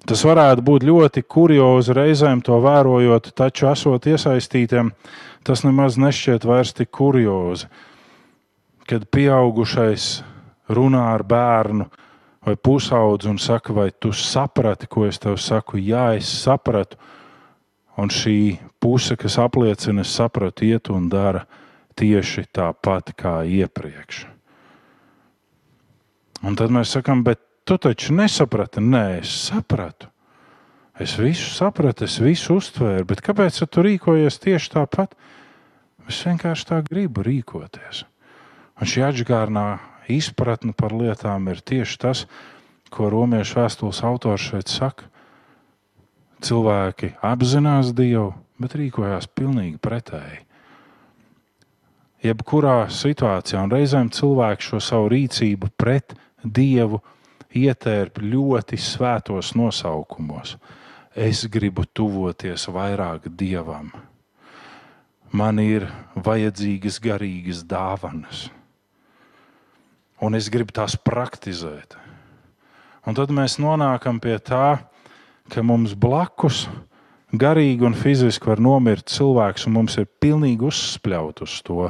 [0.08, 4.94] Tas varētu būt ļoti kuriozi reizēm to vērojot, taču esot iesaistītiem,
[5.44, 7.68] tas nemaz nešķiet vairs tik kuriozi.
[8.88, 10.22] Kad pieaugušais
[10.72, 11.86] runā ar bērnu
[12.46, 15.78] vai pusaudzi un saka, vai tu saprati, ko es tev saku?
[15.78, 16.96] Jā, es sapratu.
[18.00, 21.44] Un šī puse, kas apliecina, es sapratu, iet un dara
[22.00, 24.24] tieši tāpat kā iepriekš.
[26.46, 28.80] Un tad mēs sakām, bet tu taču nesaprati.
[28.80, 30.08] Nē, es sapratu.
[31.00, 35.14] Es visu sapratu, es visu uztvēru, bet kāpēc tu rīkojies tieši tāpat?
[36.08, 38.02] Es vienkārši tā gribu rīkoties.
[38.80, 39.78] Un šī atgādnā
[40.12, 42.26] izpratne par lietām ir tieši tas,
[42.90, 45.08] ko romiešu vēstules autors šeit saka.
[46.44, 50.40] Cilvēki apzinās Dievu, bet rīkojās pilnīgi pretēji.
[52.24, 56.12] Jebkurā situācijā, un reizēm cilvēki šo savu rīcību pret
[56.44, 57.00] Dievu
[57.56, 60.56] ietērp ļoti svētos nosaukumos.
[61.14, 63.90] Es gribu tuvoties vairāk Dievam.
[65.30, 68.48] Man ir vajadzīgas garīgas dāvanas,
[70.18, 71.94] un es gribu tās praktizēt.
[73.06, 74.80] Un tad mēs nonākam pie tā,
[75.50, 76.66] ka mums blakus
[77.30, 81.88] garīgi un fiziski var nomirt cilvēks, un mums ir pilnīgi uzspļaut uz to.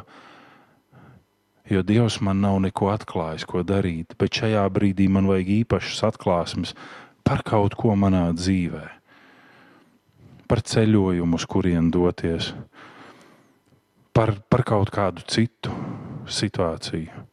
[1.71, 4.17] Jo Dievs man nav neko atklājis, ko darīt.
[4.19, 6.75] Bet šajā brīdī man vajag īpašas atklāsmes
[7.27, 8.85] par kaut ko manā dzīvē,
[10.51, 12.51] par ceļojumu, uz kurien doties,
[14.17, 15.75] par, par kaut kādu citu
[16.27, 17.27] situāciju.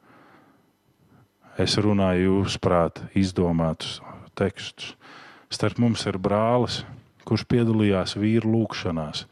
[1.57, 3.97] Es runāju jūs prāt, izdomātus
[4.37, 4.93] tekstus.
[5.49, 6.83] Starp mums ir brālis,
[7.25, 9.25] kurš piedalījās vīru lūgšanās.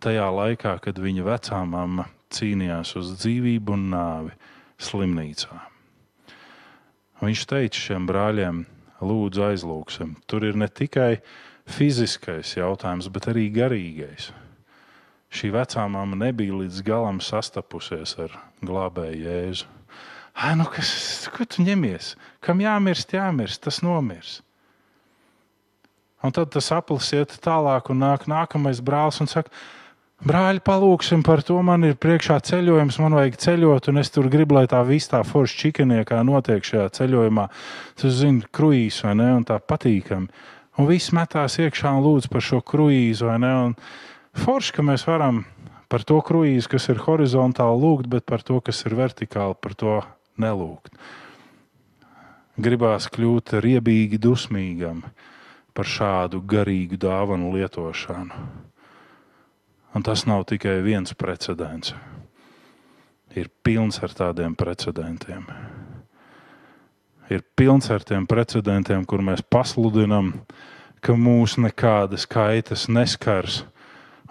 [0.00, 4.34] Tajā laikā, kad viņa vecā mamma cīnījās uz dzīvību un nāvi
[4.82, 5.58] slimnīcā.
[7.22, 8.64] Viņš teica šiem brāļiem,
[9.00, 10.16] lūdzu, aizlūgsim.
[10.28, 11.20] Tur ir ne tikai
[11.66, 14.30] fiziskais jautājums, bet arī garīgais.
[15.32, 19.72] Šī vecā māma nebija līdz galam sastapusies ar glābēju jēzu.
[20.36, 20.90] Ai, nu kas,
[21.32, 22.12] ko tu ņemies?
[22.44, 24.42] Kam jāmirst, jāmirst, tas nomirs.
[26.24, 29.52] Un tad tas aplis iet tālāk, un nāk nākamais brālis un saka,
[30.24, 31.58] Brāļi, palūksim par to.
[31.60, 35.20] Man ir priekšā ceļojums, man vajag ceļot, un es tur gribu, lai tā viss tā
[35.20, 37.44] forša čikaniekā notiek šajā ceļojumā.
[38.00, 40.30] Tas, zini, kruīzs vai ne, un tā patīkami.
[40.80, 43.52] Un viss metās iekšā un lūdz par šo kruīzu, vai ne?
[43.68, 43.76] Un
[44.40, 45.42] forši, ka mēs varam
[45.92, 49.98] par to kruīzu, kas ir horizontāli lūgt, bet par to, kas ir vertikāli, par to
[50.40, 50.96] nelūgt.
[52.56, 55.04] Gribās kļūt riebīgi, dusmīgam
[55.76, 58.48] par šādu garīgu dāvanu lietošanu.
[59.96, 61.94] Un tas nav tikai viens precedents.
[63.32, 65.46] Ir pilns ar tādiem precedentiem.
[67.32, 70.34] Ir pilns ar tiem precedentiem, kur mēs pasludinām,
[71.00, 73.62] ka mūs nekādas kaitas neskars.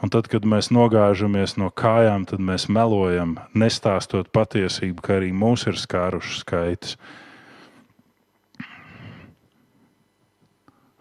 [0.03, 5.65] Un tad, kad mēs nogāžamies no kājām, tad mēs melojam, nestāstot patiesību, ka arī mūs
[5.65, 6.93] ir skārušas kaitas.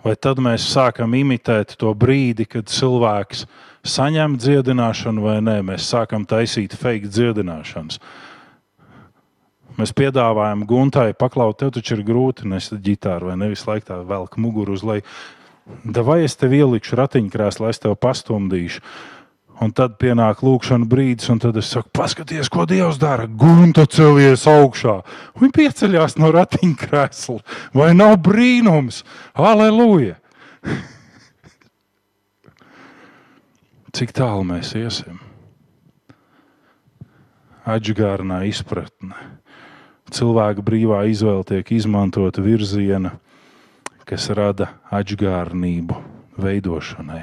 [0.05, 5.59] Vai tad mēs sākam imitēt to brīdi, kad cilvēks ir saņemt dziedināšanu vai nē.
[5.69, 8.01] Mēs sākam taisīt fake dziedināšanas.
[9.75, 14.39] Mēs piedāvājam Guntai, paklaut, tev taču ir grūti nest ģitāru vai nevis laikā tā velk
[14.39, 15.03] muguru uz leju.
[16.07, 18.85] Vai es tev ielikšu ratiņkrēslā, es tev pastumdīšu?
[19.63, 23.29] Un tad pienāk lūkšana brīdis, un tad es saku, paskaties, ko Dievs dara.
[23.31, 24.97] Gunta celies augšā.
[25.39, 27.39] Viņa pieceļās no ratiņkrēsla.
[27.79, 29.05] Vai nav brīnums?
[29.35, 30.19] Aleluja!
[33.95, 35.21] Cik tālu mēs iesim?
[37.63, 39.15] Atžgārnā izpratne.
[40.11, 43.13] Cilvēka brīvā izvēle tiek izmantota virziena,
[44.03, 46.01] kas rada atžgārnību
[46.43, 47.21] veidošanai.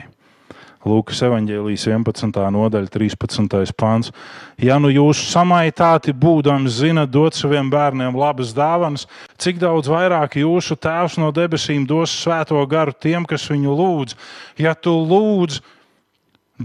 [0.88, 2.40] Lūkas evanģēlijas 11.
[2.56, 3.76] nodaļa, 13.
[3.76, 4.14] pāns.
[4.56, 10.80] Ja nu jūs samaitāti būdami zinat dot saviem bērniem labas dāvanas, cik daudz vairāk jūsu
[10.80, 14.18] tēvs no debesīm dos svēto garu tiem, kas viņu lūdz.
[14.64, 15.60] Ja tu lūdz,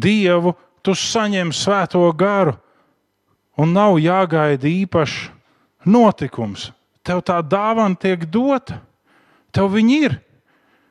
[0.00, 2.54] Dievu, tu saņem svēto garu,
[3.58, 5.30] un nav jāgaida īpašs
[5.88, 6.70] notikums.
[7.06, 8.80] Tev tā dāvana tiek dota,
[9.54, 10.16] tev viņa ir,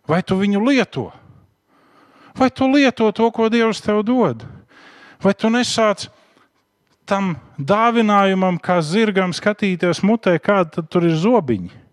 [0.07, 1.09] vai tu viņu lieto?
[2.35, 4.43] Vai tu lieto to, ko Dievs tev dod?
[5.23, 6.09] Vai tu nesāc
[7.07, 11.83] tam dāvinājumam, kā zirgam, skatīties mutē, kāda tur ir zobiņa?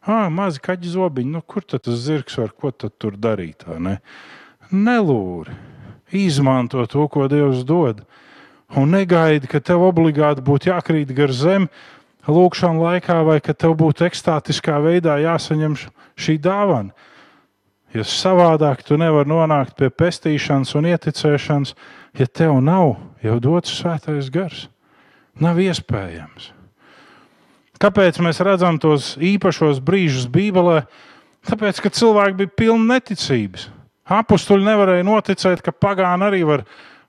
[0.00, 3.66] Ah, mazi kaķi zobiņi, nu, kur tad tas zirgs var ko tur darīt?
[3.78, 3.98] Ne?
[4.72, 5.54] Nelūri
[6.12, 8.04] izmanto to, ko Dievs dod.
[8.76, 11.70] Un negaidi, ka tev obligāti būtu jākrīt gar zemi
[12.30, 15.74] lūkšanā laikā, vai ka tev būtu ekstātiskā veidā jāsaņem
[16.20, 16.94] šī dāvana.
[17.90, 21.74] Jo savādāk tu nevari nonākt pie pestīšanas un ieticēšanas,
[22.14, 24.68] ja tev nav jau dots svētais gars.
[25.40, 26.52] Nav iespējams.
[27.80, 30.84] Kāpēc mēs redzam tos īpašos brīžus Bībelē?
[31.48, 33.70] Tāpēc, ka cilvēki bija pilni neticības.
[34.10, 36.64] Apostuli nevarēja noticēt, ka pagāni arī var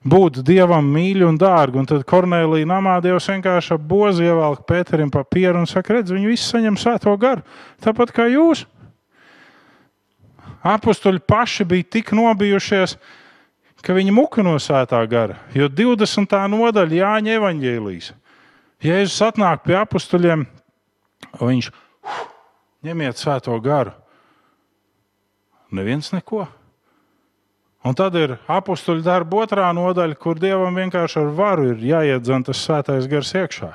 [0.06, 1.80] būt dievam mīļi un dārgi.
[1.80, 6.30] Un tad Kornelija namā Dievs vienkārši ap bozi ievelk Pēterim papīru un saka, redz, viņi
[6.30, 7.42] visi saņem svēto garu.
[7.82, 8.64] Tāpat kā jūs.
[10.62, 12.94] Apostoli paši bija tik nobijušies,
[13.82, 15.40] ka viņi muka no svētā gara.
[15.58, 16.36] Jo 20.
[16.54, 18.12] nodaļa Jāņa evaņģēlīs.
[18.82, 20.46] Jēzus atnāk pie apostoliem,
[21.38, 21.70] viņš
[22.86, 23.94] ņemiet svēto garu.
[25.72, 26.46] Neviens neko.
[27.82, 32.60] Un tad ir apakstuļu darba otrā nodaļa, kur dievam vienkārši ar varu ir jāiedzen tas
[32.62, 33.72] svētais gars iekšā.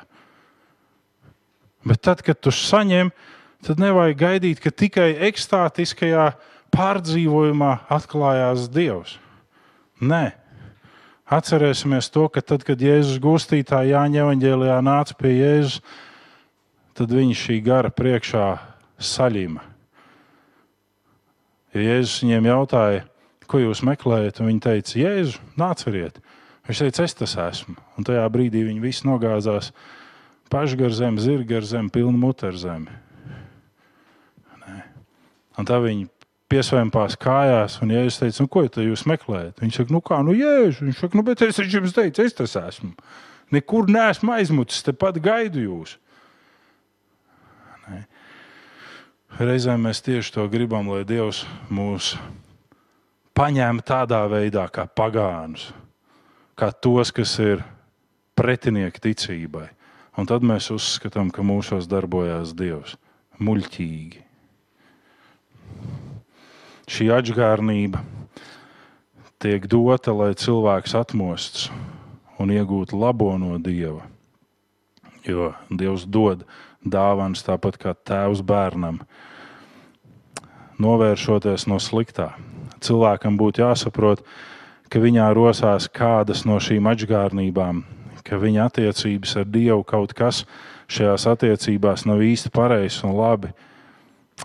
[1.88, 3.12] Bet tad, kad tu saņem,
[3.64, 6.30] tad nevajag gaidīt, ka tikai ekstātiskajā
[6.72, 9.18] pārdzīvojumā atklājās Dievs.
[10.00, 10.32] Nē,
[11.28, 15.82] atcerēsimies to, ka tad, kad Jēzus gūstītāja Jāņa evanģēlijā nāca pie Jēzus,
[16.96, 18.46] tad viņš šī gara priekšā
[18.98, 19.62] saļima.
[21.76, 23.04] Ja Jēzus viņiem jautāja,
[23.48, 24.42] ko jūs meklējat?
[24.42, 26.20] Un viņi teica, Jēzu, nāciet!
[26.68, 27.78] Viņš teica, es tas esmu.
[27.96, 29.70] Un tajā brīdī viņi visi nogāzās
[30.52, 32.92] pašgar zemi, zirga ar zemi, pilnu mutu ar zemi.
[34.60, 34.74] Nē.
[35.60, 36.08] Un tā viņi
[36.52, 39.62] piesvēmpās kājās, un ja es teicu, nu, ko jūs meklējat?
[39.64, 40.82] Viņš saka, nu kā, nu jēž.
[40.84, 42.92] Viņš saka, nu, bet es jums teicu, es tas esmu.
[43.52, 45.96] Nekur neesmu aizmucis, tepat gaidu jūs.
[47.88, 48.02] Nē.
[49.40, 52.16] Reizēm mēs tieši to gribam, lai Dievs mūs
[53.38, 55.68] paņem tādā veidā, kā pagānus,
[56.58, 57.62] kā tos, kas ir
[58.38, 59.68] pretinieki ticībai.
[60.18, 62.96] Un tad mēs uzskatām, ka mūsos darbojas Dievs
[63.38, 64.24] muļķīgi.
[66.90, 68.02] Šī atgādnība
[69.38, 71.68] tiek dota, lai cilvēks atmostas
[72.42, 74.08] un iegūtu labo no Dieva.
[75.22, 76.42] Jo Dievs dod
[76.82, 79.04] dāvāns tāpat kā tēvs bērnam,
[80.82, 82.32] novēršoties no sliktā.
[82.84, 84.24] Cilvēkam būtu jāsaprot,
[84.88, 87.82] ka viņā rosās kādas no šīm atgādnībām,
[88.24, 90.44] ka viņa attiecības ar Dievu kaut kas
[90.88, 93.52] šajās attiecībās nav īsti pareizs un labi.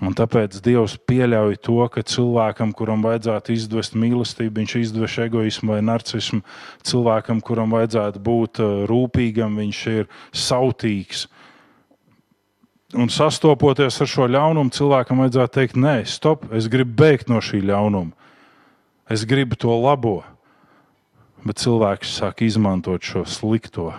[0.01, 5.83] Un tāpēc Dievs pieļauj to, ka cilvēkam, kuram vajadzētu izdvest mīlestību, viņš izdvež egoismu vai
[5.85, 6.41] narcismu.
[6.81, 11.27] Cilvēkam, kuram vajadzētu būt uh, rūpīgam, viņš ir sautīgs.
[12.97, 17.61] Un sastopoties ar šo ļaunumu, cilvēkam vajadzētu teikt, nē, stop, es gribu bēgt no šī
[17.69, 18.22] ļaunuma.
[19.13, 20.23] Es gribu to labo
[21.43, 23.91] bet cilvēks sāk izmantot šo slikto.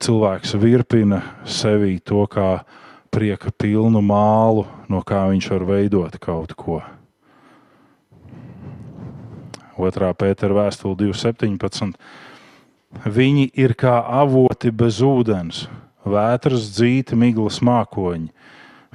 [0.00, 2.62] Cilvēks virpina sevī to kā
[3.12, 6.80] prieka pilnu mālu, no kā viņš var veidot kaut ko.
[9.80, 11.96] Otrā pētera vēstule 2.17.
[13.06, 15.64] Viņi ir kā avoti bez ūdens,
[16.04, 18.30] vētras dzīti, miglas mākoņi.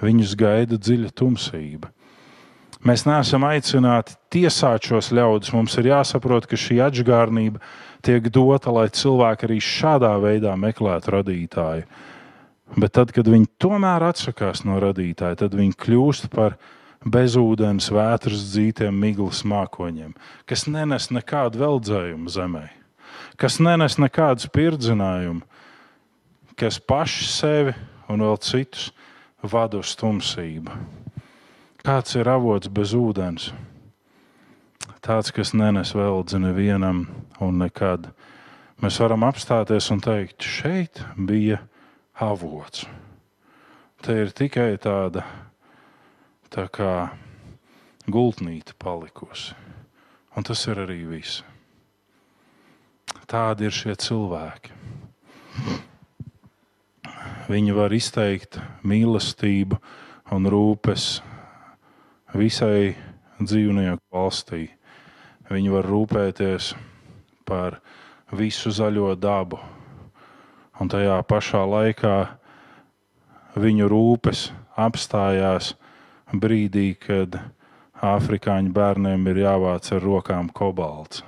[0.03, 1.94] Viņus gaida dziļa tumsība.
[2.85, 5.53] Mēs neesam aicināti tiesāt šos ļaudis.
[5.55, 7.57] Mums ir jāsaprot, ka šī atgādnība
[8.05, 11.87] tiek dota, lai cilvēki arī šādā veidā meklētu radītāju.
[12.77, 16.57] Bet tad, kad viņi tomēr atsakās no radītāja, tad viņi kļūst par
[17.05, 20.13] bezūdens, vētras dzītiem, miglas mākoņiem,
[20.49, 22.65] kas nenes nekādu veldzējumu zemē,
[23.41, 25.41] kas nenes nekādu spirdzinājumu,
[26.57, 27.75] kas paši sevi
[28.09, 28.89] un vēl citus
[29.45, 31.04] vada uz tumsību.
[31.85, 33.51] Kāds ir avots bez ūdens?
[35.05, 37.03] Tāds, kas nenes veldzi nevienam
[37.45, 38.07] un nekad.
[38.81, 41.59] Mēs varam apstāties un teikt, šeit bija
[42.17, 42.87] avots.
[44.01, 45.27] Te ir tikai tāda
[46.49, 47.11] tā kā
[48.09, 49.53] gultnīte palikusi.
[50.33, 51.43] Un tas ir arī viss.
[53.29, 54.73] Tādi ir šie cilvēki.
[57.53, 59.77] Viņi var izteikt mīlestību
[60.33, 61.21] un rūpes
[62.35, 62.95] visai
[63.39, 64.67] dzīvnieku valstī.
[65.49, 66.73] Viņi var rūpēties
[67.45, 67.79] par
[68.35, 69.59] visu zaļo dabu,
[70.81, 72.15] un tajā pašā laikā
[73.55, 75.73] viņu rūpes apstājās
[76.33, 77.37] brīdī, kad
[78.03, 81.23] afrikāņu bērniem ir jāvāc ar rokām kobalts.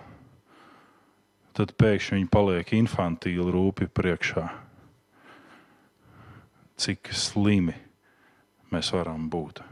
[1.57, 4.43] Tad pēkšņi viņi paliek infantīli rūpi priekšā.
[6.77, 7.73] Cik slimi
[8.69, 9.63] mēs varam būt.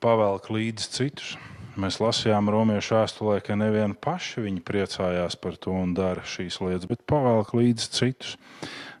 [0.00, 1.34] Pavelk līdzi citus.
[1.80, 6.88] Mēs lasījām romiešu vēstulē, ka nevienu paši viņi priecājās par to un dara šīs lietas,
[6.90, 8.34] bet pavelk līdzi citus.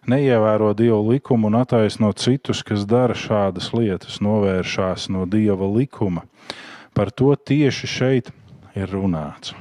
[0.08, 6.24] Neievēro dievu likumu un attaisno citus, kas dara šādas lietas, novēršās no dieva likuma.
[6.96, 8.32] Par to tieši šeit
[8.78, 9.52] ir runāts.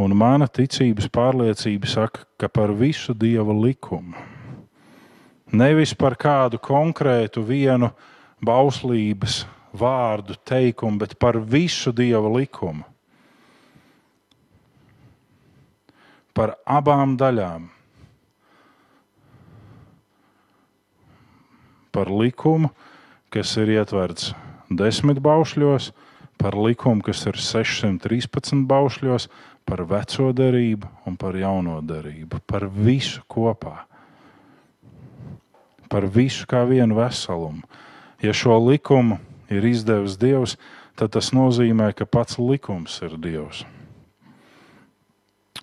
[0.00, 4.16] Un mana ticības pārliecība saka, ka par visu dieva likumu.
[5.52, 7.90] Nevis par kādu konkrētu vienu
[8.42, 9.44] bauslības
[9.76, 12.84] vārdu, teikumu, bet par visu dieva likumu.
[16.34, 17.68] Par abām daļām.
[21.90, 22.70] Par likumu,
[23.34, 24.30] kas ir ietverts
[24.70, 25.90] desmit baušļos,
[26.38, 29.26] par likumu, kas ir 613 baušļos,
[29.66, 32.40] par veco derību un par jauno derību.
[32.46, 33.84] Par visu kopā.
[35.90, 37.66] Par visu kā vienu veselumu.
[38.22, 39.18] Ja šo likumu
[39.50, 40.56] ir izdevis Dievs,
[40.96, 43.64] tad tas nozīmē, ka pats likums ir Dievs.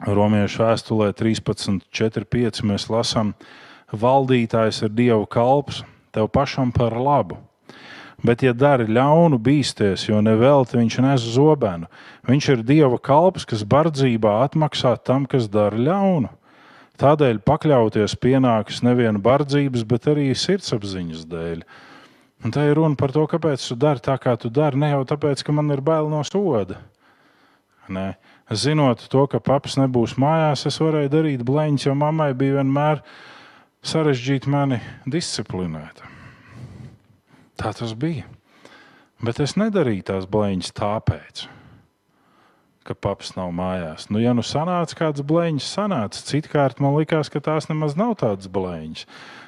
[0.05, 3.33] Romiešu vēstulē 13.4.5 mēs lasām,
[3.89, 5.81] valdītājs ir Dieva kalps
[6.13, 7.39] tev pašam par labu.
[8.25, 11.85] Bet, ja dari ļaunu, bīsties, jo nevelti viņš nes zobenu.
[12.25, 16.31] Viņš ir Dieva kalps, kas bardzībā atmaksā tam, kas dara ļaunu.
[16.97, 21.61] Tādēļ pakļauties pienākas nevien bardzības, bet arī sirdsapziņas dēļ.
[22.45, 24.77] Un tā ir runa par to, kāpēc tu dari tā, kā tu dari.
[24.77, 26.77] Ne jau tāpēc, ka man ir bail no soda.
[27.87, 28.17] Nē,
[28.51, 33.01] zinot to, ka paps nebūs mājās, es varēju darīt blēņas, jo mammai bija vienmēr
[33.87, 36.03] sarežģīti mani disciplinēt.
[37.57, 38.27] Tā tas bija.
[39.23, 41.47] Bet es nedarīju tās blēņas tāpēc,
[42.85, 44.11] ka paps nav mājās.
[44.11, 46.21] Nu, ja nu sanāca kāds blēņas, sanāca.
[46.27, 49.07] Citkārt man likās, ka tās nemaz nav tādas blēņas.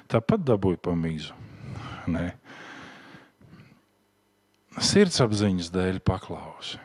[0.10, 1.36] Tāpat dabūju pa mīzu.
[2.10, 2.32] Nē.
[4.80, 6.78] Sirdsapziņas dēļ paklausi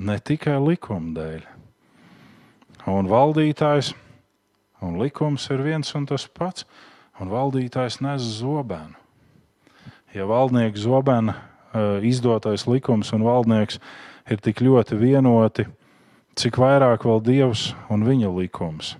[0.00, 1.42] ne tikai likuma dēļ.
[2.88, 3.90] Un valdītājs
[4.80, 6.64] un likums ir viens un tas pats,
[7.20, 8.96] un valdītājs nes zobenu.
[10.16, 11.36] Ja valdnieks zobena
[12.00, 13.82] izdotais likums un valdnieks
[14.32, 15.68] ir tik ļoti vienoti,
[16.40, 18.94] cik vairāk vēl Dievs un viņa likums.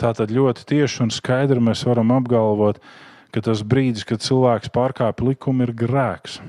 [0.00, 2.80] Tā tad ļoti tieši un skaidri mēs varam apgalvot,
[3.28, 6.40] ka tas brīdis, kad cilvēks pārkāpj likumu, ir grēks.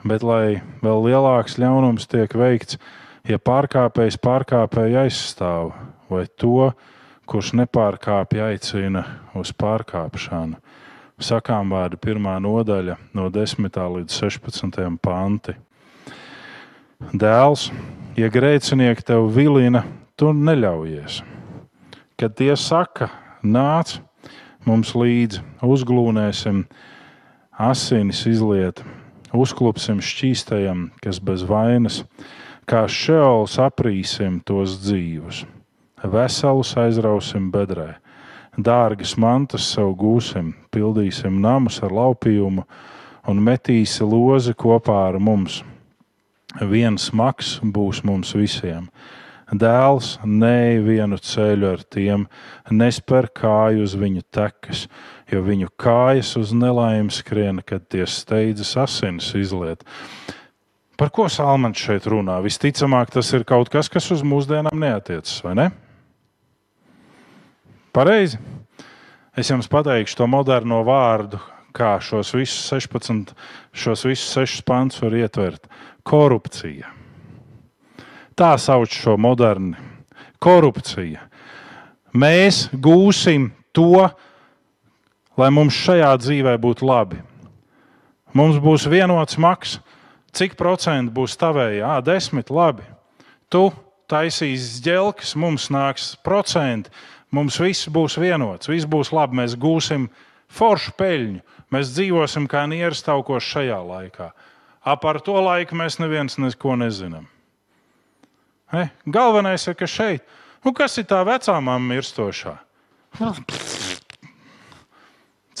[0.00, 2.78] Bet, lai vēl lielāks ļaunums tiek veikts,
[3.28, 5.74] ja pārkāpējs pārkāpēju aizstāv
[6.08, 6.70] vai to,
[7.28, 9.04] kurš nepārkāpj, aicina
[9.38, 10.56] uz pārkāpšanu.
[11.20, 13.68] Sakām vārdu pirmā nodaļa, no 10.
[13.68, 14.80] līdz 16.
[15.04, 15.54] panti.
[17.12, 17.68] Dēls,
[18.16, 19.84] ja grēcinieki tev vilina,
[20.16, 21.20] tu neļaujies.
[22.20, 23.10] Kad tie saka,
[23.44, 23.98] nāc
[24.64, 26.64] mums līdzi, uzglūnēsim,
[27.60, 28.82] asinis izliet,
[29.32, 32.02] uzklupsim šķīstajam, kas bez vainas
[32.70, 35.42] kā šēls aprīsim tos dzīvus,
[36.06, 37.96] veselus aizrausim bedrē,
[38.56, 42.66] dārgas mantas sev gūsim, pildīsim namus ar laupījumu
[43.30, 45.62] un metīsi lozi kopā ar mums.
[46.60, 48.88] Viens maks būs mums visiem.
[49.50, 52.26] Dēls nevienu ceļu ar tiem,
[52.70, 54.84] nesper kāju uz viņu tekas,
[55.32, 59.84] jo viņu kājas uz nelaimi skrien, kad tie steidzas asinis izliet.
[61.00, 62.36] Par ko Salmans šeit runā?
[62.44, 65.68] Visticamāk, tas ir kaut kas, kas uz mūsdienām neatiecas, vai ne?
[67.96, 68.38] Pareizi.
[69.38, 71.40] Es jums pateikšu to moderno vārdu,
[71.72, 73.32] kā šos visus 16,
[73.72, 75.70] šos visus 6 pantus var ietvert.
[76.04, 76.90] Korupcija.
[78.36, 79.78] Tā sauc šo moderni.
[80.40, 81.26] Korupcija.
[82.16, 84.08] Mēs gūsim to,
[85.40, 87.22] lai mums šajā dzīvē būtu labi.
[88.36, 89.80] Mums būs vienots maksas
[90.36, 91.86] Cik procentu būs tavējā?
[91.86, 92.84] Ah, desmit, labi.
[93.50, 93.64] Tu
[94.10, 96.90] taisīsi ģelkas, mums nāks procenti,
[97.34, 100.06] mums viss būs vienots, viss būs labi, mēs gūsim
[100.50, 101.42] foršu peļņu,
[101.74, 104.30] mēs dzīvosim kā nierastaukoši šajā laikā.
[104.86, 107.26] Ap ar to laiku mēs neviens neko nezinām.
[108.70, 108.86] He?
[109.10, 110.22] Galvenais ir, ka šeit,
[110.62, 112.54] nu, kas ir tā vecā mamma mirstošā?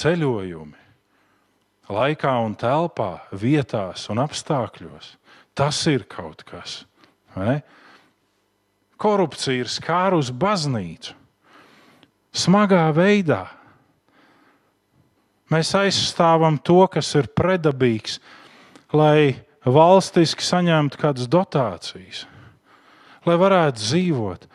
[0.00, 0.80] Ceļojumi
[1.90, 5.14] laikā un telpā, vietās un apstākļos.
[5.58, 6.84] Tas ir kaut kas.
[7.34, 7.60] Vai?
[9.00, 11.16] Korupcija ir skārus baznīcu.
[12.30, 13.48] Smagā veidā.
[15.50, 18.20] Mēs aizstāvam to, kas ir predabīgs,
[18.94, 22.22] lai valstiski saņemtu kādas dotācijas,
[23.26, 24.46] lai varētu dzīvot,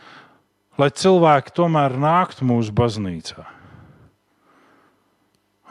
[0.79, 3.43] lai cilvēki tomēr nāktu mūsu baznīcā.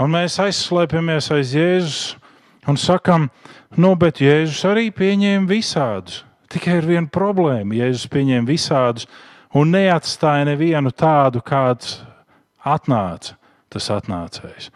[0.02, 1.98] Un mēs aizslēpjamies aiz Jēzus
[2.66, 3.28] un sakām,
[3.78, 6.24] nu, bet Jēzus arī pieņēma visādus.
[6.50, 7.76] Tikai ir viena problēma.
[7.78, 9.06] Jēzus pieņēma visādus
[9.54, 12.00] un neatstāja nevienu tādu, kāds
[12.64, 13.36] atnāca
[13.70, 14.70] tas atnācējs.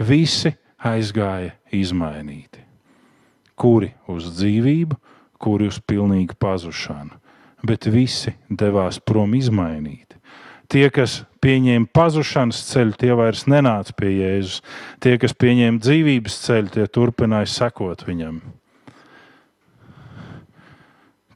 [0.00, 2.64] Visi aizgāja izmainīti.
[3.60, 4.96] Kuri uz dzīvību,
[5.40, 7.16] kuri uz pilnīgu pazušanu,
[7.64, 10.16] bet visi devās prom izmainīti.
[10.70, 14.60] Tie, kas pieņēma pazušanas ceļu, tie vairs nenāca pie Jēzus.
[15.02, 18.40] Tie, kas pieņēma dzīvības ceļu, tie turpināja sekot viņam.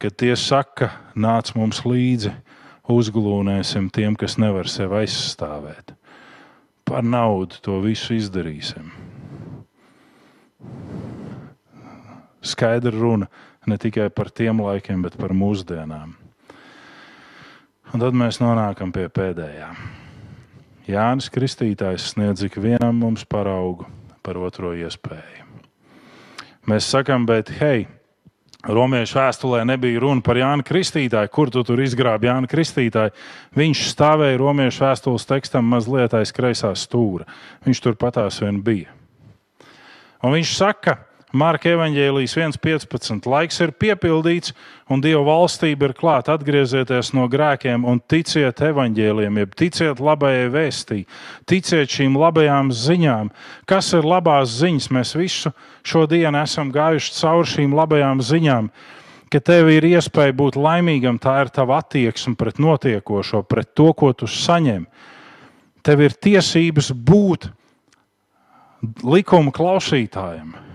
[0.02, 2.34] Kad tie saka, nāc mums līdzi,
[2.92, 5.94] uzglūnēsim tiem, kas nevar sevi aizstāvēt.
[6.84, 8.92] Par naudu to visu izdarīsim.
[12.44, 13.30] Skaidra runa
[13.64, 16.12] ne tikai par tiem laikiem, bet par mūsdienām.
[17.94, 19.70] Un tad mēs nonākam pie pēdējā.
[20.84, 23.86] Jānis Kristītājs sniedz ik vienam mums paraugu
[24.24, 25.44] par otro iespēju.
[26.68, 27.86] Mēs sakām, bet hei,
[28.64, 31.28] Romiešu vēstulē nebija runa par Jānu Kristītāju.
[31.32, 33.12] Kur tu tur izgrābi Jānu Kristītāju?
[33.60, 37.28] Viņš stāvēja Romiešu vēstules tekstam mazliet aiz kreisā stūra.
[37.66, 38.94] Viņš tur patās vien bija.
[40.24, 40.96] Un viņš saka,
[41.34, 43.24] Marka evanģēlijas 1,15.
[43.26, 44.52] Laiks ir piepildīts,
[44.86, 46.36] un Dieva valstība ir klāta.
[46.38, 51.00] Atgriezieties no grēkiem un ticiet evanģēliem, jeb ticiet labajai vēstī,
[51.50, 53.32] ticiet šīm labajām ziņām.
[53.66, 54.86] Kas ir labās ziņas?
[54.94, 55.50] Mēs visu
[55.82, 58.70] šo dienu esam gājuši cauri šīm labajām ziņām.
[59.34, 64.12] ka tev ir iespēja būt laimīgam, tā ir tava attieksme pret notiekošo, pret to, ko
[64.12, 64.86] tu saņem.
[65.82, 67.48] Tev ir tiesības būt
[69.02, 70.73] likuma klausītājiem.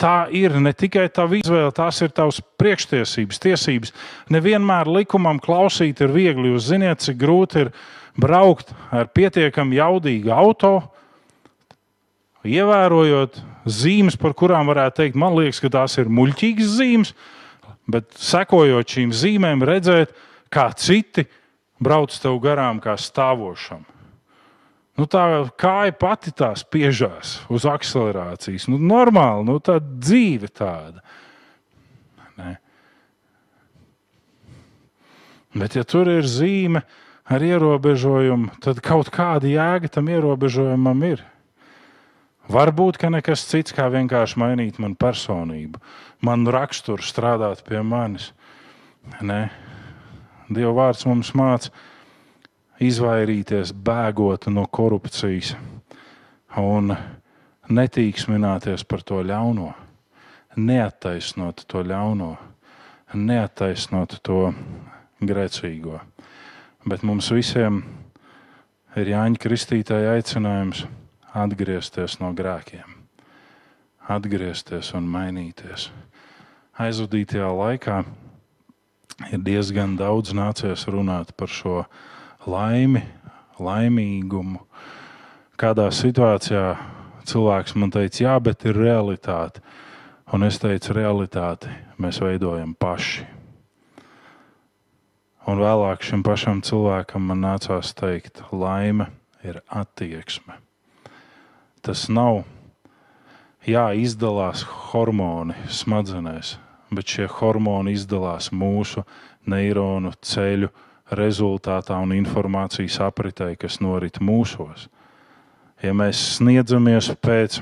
[0.00, 3.92] Tā ir ne tikai tava izvēle, tās ir tavas priekštiesības, tiesības.
[4.32, 6.54] Nevienmēr likumam klausīt ir viegli.
[6.54, 7.74] Jūs zināt, cik grūti ir
[8.20, 10.98] braukt ar pietiekami jaudīgu automašīnu
[12.46, 17.12] ievērojot zīmes, par kurām varētu teikt, man liekas, ka tās ir muļķīgas zīmes,
[17.90, 20.14] bet sekojot šīm zīmēm, redzēt,
[20.52, 21.26] kā citi
[21.80, 23.84] brauc tev garām, kā stāvošam.
[25.00, 25.24] Nu, tā
[25.56, 28.66] kāja pati tā spiežās uz akcelerācijas.
[28.68, 31.00] Nu, normāli, nu, tā dzīve tāda.
[32.36, 32.50] Ne.
[35.56, 36.84] Bet, ja tur ir zīme
[37.24, 41.24] ar ierobežojumu, tad kaut kāda jēga tam ierobežojumam ir.
[42.52, 45.80] Varbūt, ka nekas cits kā vienkārši mainīt manu personību,
[46.26, 48.34] manu raksturu, strādāt pie manis.
[49.24, 49.46] Nē,
[50.52, 51.72] Dieva vārds mums māca
[52.80, 55.54] izvairīties, bēgot no korupcijas
[56.60, 56.94] un
[57.70, 59.70] netīksmināties par to ļauno,
[60.56, 62.34] neattaisnot to ļauno,
[63.14, 64.52] neattaisnot to
[65.20, 66.00] grēcīgo.
[66.88, 67.82] Bet mums visiem
[68.96, 70.86] ir Jāņa Kristītāja aicinājums
[71.36, 72.96] atgriezties no grēkiem,
[74.10, 75.90] atgriezties un mainīties.
[76.80, 78.00] Aizvadītajā laikā
[79.28, 81.82] ir diezgan daudz nācies runāt par šo
[82.46, 83.02] laimi,
[83.60, 84.62] laimīgumu.
[85.60, 86.76] Kādā situācijā
[87.28, 89.60] cilvēks man teica, jā, bet ir realitāte.
[90.32, 93.26] Un es teicu, realitāti mēs veidojam paši.
[95.50, 99.08] Un vēlāk šim pašam cilvēkam man nācās teikt, laime
[99.42, 100.60] ir attieksme.
[101.82, 102.44] Tas nav,
[103.66, 104.62] jā, izdalās
[104.92, 106.58] hormoni smadzenēs,
[106.92, 109.02] bet šie hormoni izdalās mūsu
[109.48, 110.70] neironu ceļu
[111.16, 114.88] rezultātā un informācijas apritē, kas norit mūsos.
[115.82, 117.60] Ja mēs sniedzamies pēc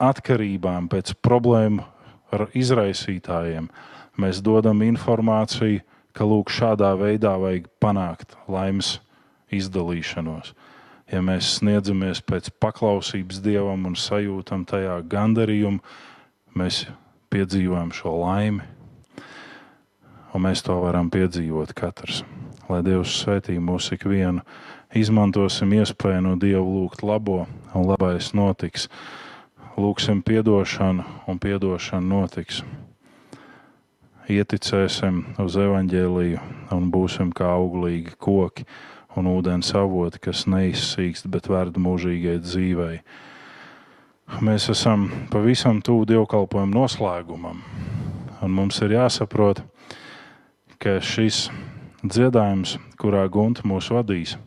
[0.00, 1.86] atkarībām, pēc problēmu
[2.56, 3.68] izraisītājiem,
[4.20, 8.98] mēs dodam informāciju, ka lūk, šādā veidā vajag panākt laimes
[9.54, 10.54] izdalīšanos
[11.10, 15.80] ja mēs sniedzamies pēc paklausības dievam un sajūtam tajā gandarījumu,
[16.58, 16.84] mēs
[17.32, 18.66] piedzīvojam šo laimi.
[20.30, 22.22] Un mēs to varam piedzīvot katrs.
[22.70, 24.44] Lai Dievs svētī mūs ikvienu,
[24.94, 28.86] izmantosim iespēju no Dieva lūgt labo, un labais notiks.
[29.80, 32.62] Lūksim atdošanu, un atdošana notiks.
[34.30, 36.40] Ieticēsim uz evaņģēliju
[36.76, 38.66] un būsim kā auglīgi koki
[39.18, 43.00] un ūdens avoti, kas neizsīkst, bet vērd mūžīgai dzīvei.
[44.38, 47.64] Mēs esam pavisam tuvu dievkalpojumu noslēgumam,
[48.38, 49.64] un mums ir jāsaprot,
[50.80, 51.50] ka šis
[52.00, 54.38] dziedājums, kurā Gunta mūs vadīs,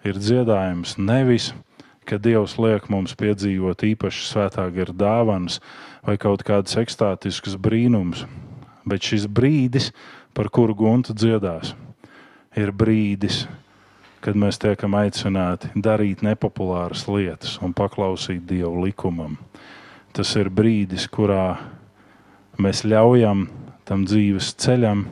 [0.00, 1.50] ir dziedājums nevis,
[2.08, 5.58] ka Dievs liek mums piedzīvot īpaši svētā gara dāvanas
[6.06, 8.22] vai kaut kādas ekstātiskas brīnums,
[8.88, 9.90] bet šis brīdis,
[10.32, 11.74] par kuru Gunta dziedās,
[12.56, 13.44] ir brīdis,
[14.24, 19.36] kad mēs tiekam aicināti darīt nepopulāras lietas un paklausīt Dieva likumam.
[20.16, 21.58] Tas ir brīdis, kurā
[22.56, 23.50] mēs ļaujam
[23.84, 25.04] tam dzīves ceļam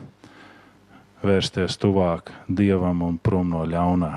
[1.25, 4.13] vērsties tuvāk Dievam un prom no ļaunā.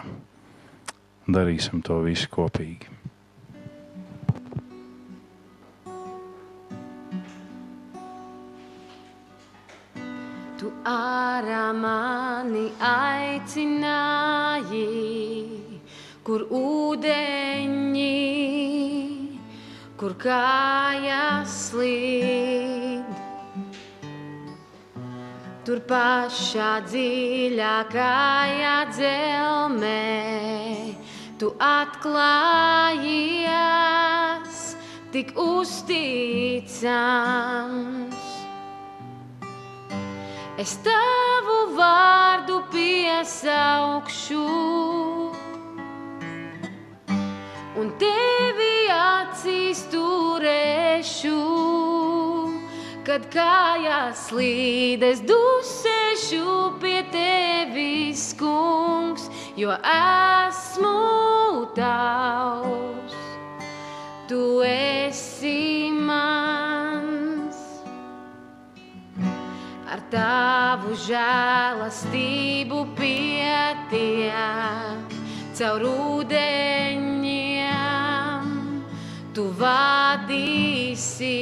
[1.29, 2.99] Darīsim to visu kopīgi.
[10.89, 14.09] ārā mani aicināji,
[16.27, 18.17] kur ūdeņi,
[20.01, 23.18] kur kājas slīd.
[25.69, 29.97] Tur pašā dziļākajā dzelmē
[31.37, 32.23] tu atklājies
[35.13, 36.97] tik uzticams
[40.65, 44.49] es tavu vārdu piesaukšu
[47.85, 51.37] un tevi acīs turēšu.
[53.09, 63.17] Kad kājās slīdes dusēšu pie tevis, kungs, jo esmu tavs.
[64.29, 65.89] Tu esi
[69.89, 74.29] ar tavu žēlastību pietiek
[75.57, 77.33] caur ūdeņiem.
[79.33, 81.33] Tu vadīsi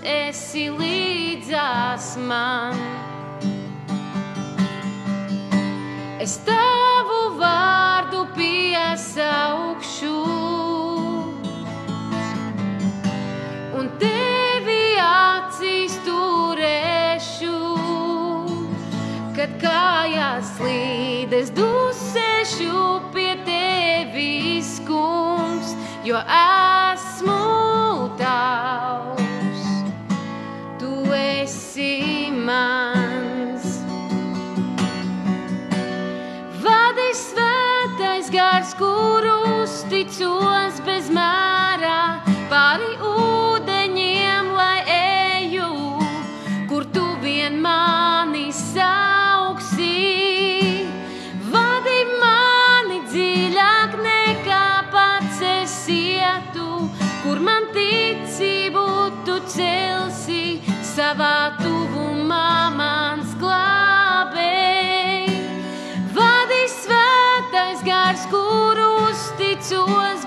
[0.06, 2.78] esi līdzās man.
[6.22, 10.39] Es tavu vārdu piesaukšu
[19.61, 22.80] kājās slīd, es dusēšu
[23.14, 25.74] pie tevis, kungs,
[26.06, 27.38] jo esmu
[28.20, 29.64] tavs.
[30.80, 33.66] Tu esi mans.
[36.64, 39.26] Vadi svētais gars, kur
[39.62, 42.00] uzticos bez mērā
[42.52, 43.30] pāri ūdeņiem,
[61.11, 65.40] savā tuvumā mans glābēji.
[66.14, 70.19] Vadi svētais gars, kur uzticos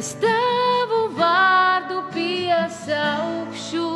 [0.00, 3.88] Es tavu vārdu piesaukšu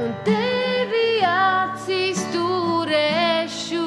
[0.00, 3.84] un tevi acīs turēšu.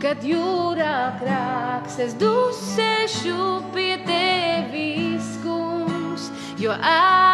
[0.00, 3.44] Kad jūrā krāks, es dusēšu
[3.76, 7.25] pie tevis, kungs, jo esmu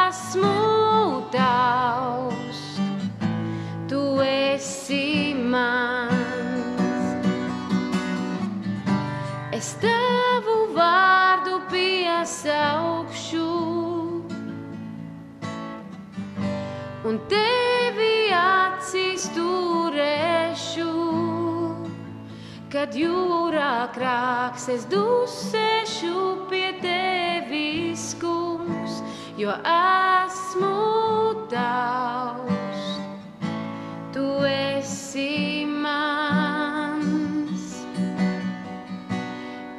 [17.08, 20.90] un tevi acīs turēšu.
[22.72, 29.02] Kad jūrā krāks, es dusēšu pie tevis, kungs,
[29.36, 30.72] jo esmu
[31.52, 32.86] tavs.
[34.14, 37.68] Tu esi mans.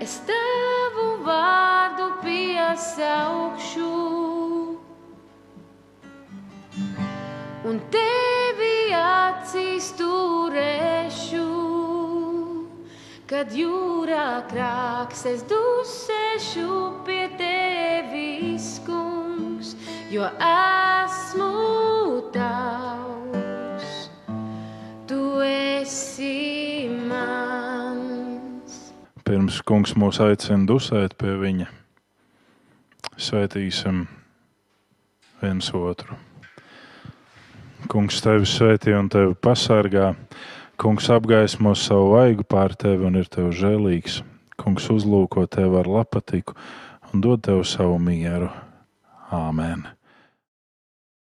[0.03, 4.22] Es tavu vārdu piesaukšu
[7.73, 11.45] un tevi acīs turēšu.
[13.29, 16.67] Kad jūrā krāks, es dusēšu
[17.07, 19.73] pie tevis, kungs,
[20.13, 21.47] jo esmu
[22.35, 23.95] tavs.
[25.09, 28.75] Tu esi mans.
[29.25, 31.71] Pirms kungs mūs aicina dusēt pie viņa,
[33.17, 34.05] svētīsim
[35.41, 36.19] viens otru.
[37.91, 40.13] Kungs tevi svētī un tevi pasargā.
[40.79, 44.21] Kungs apgaismo savu vaigu pār tevi un ir tev žēlīgs.
[44.59, 46.55] Kungs uzlūko tevi ar lapatiku
[47.11, 48.49] un dod tev savu mieru.
[49.33, 49.85] Āmen!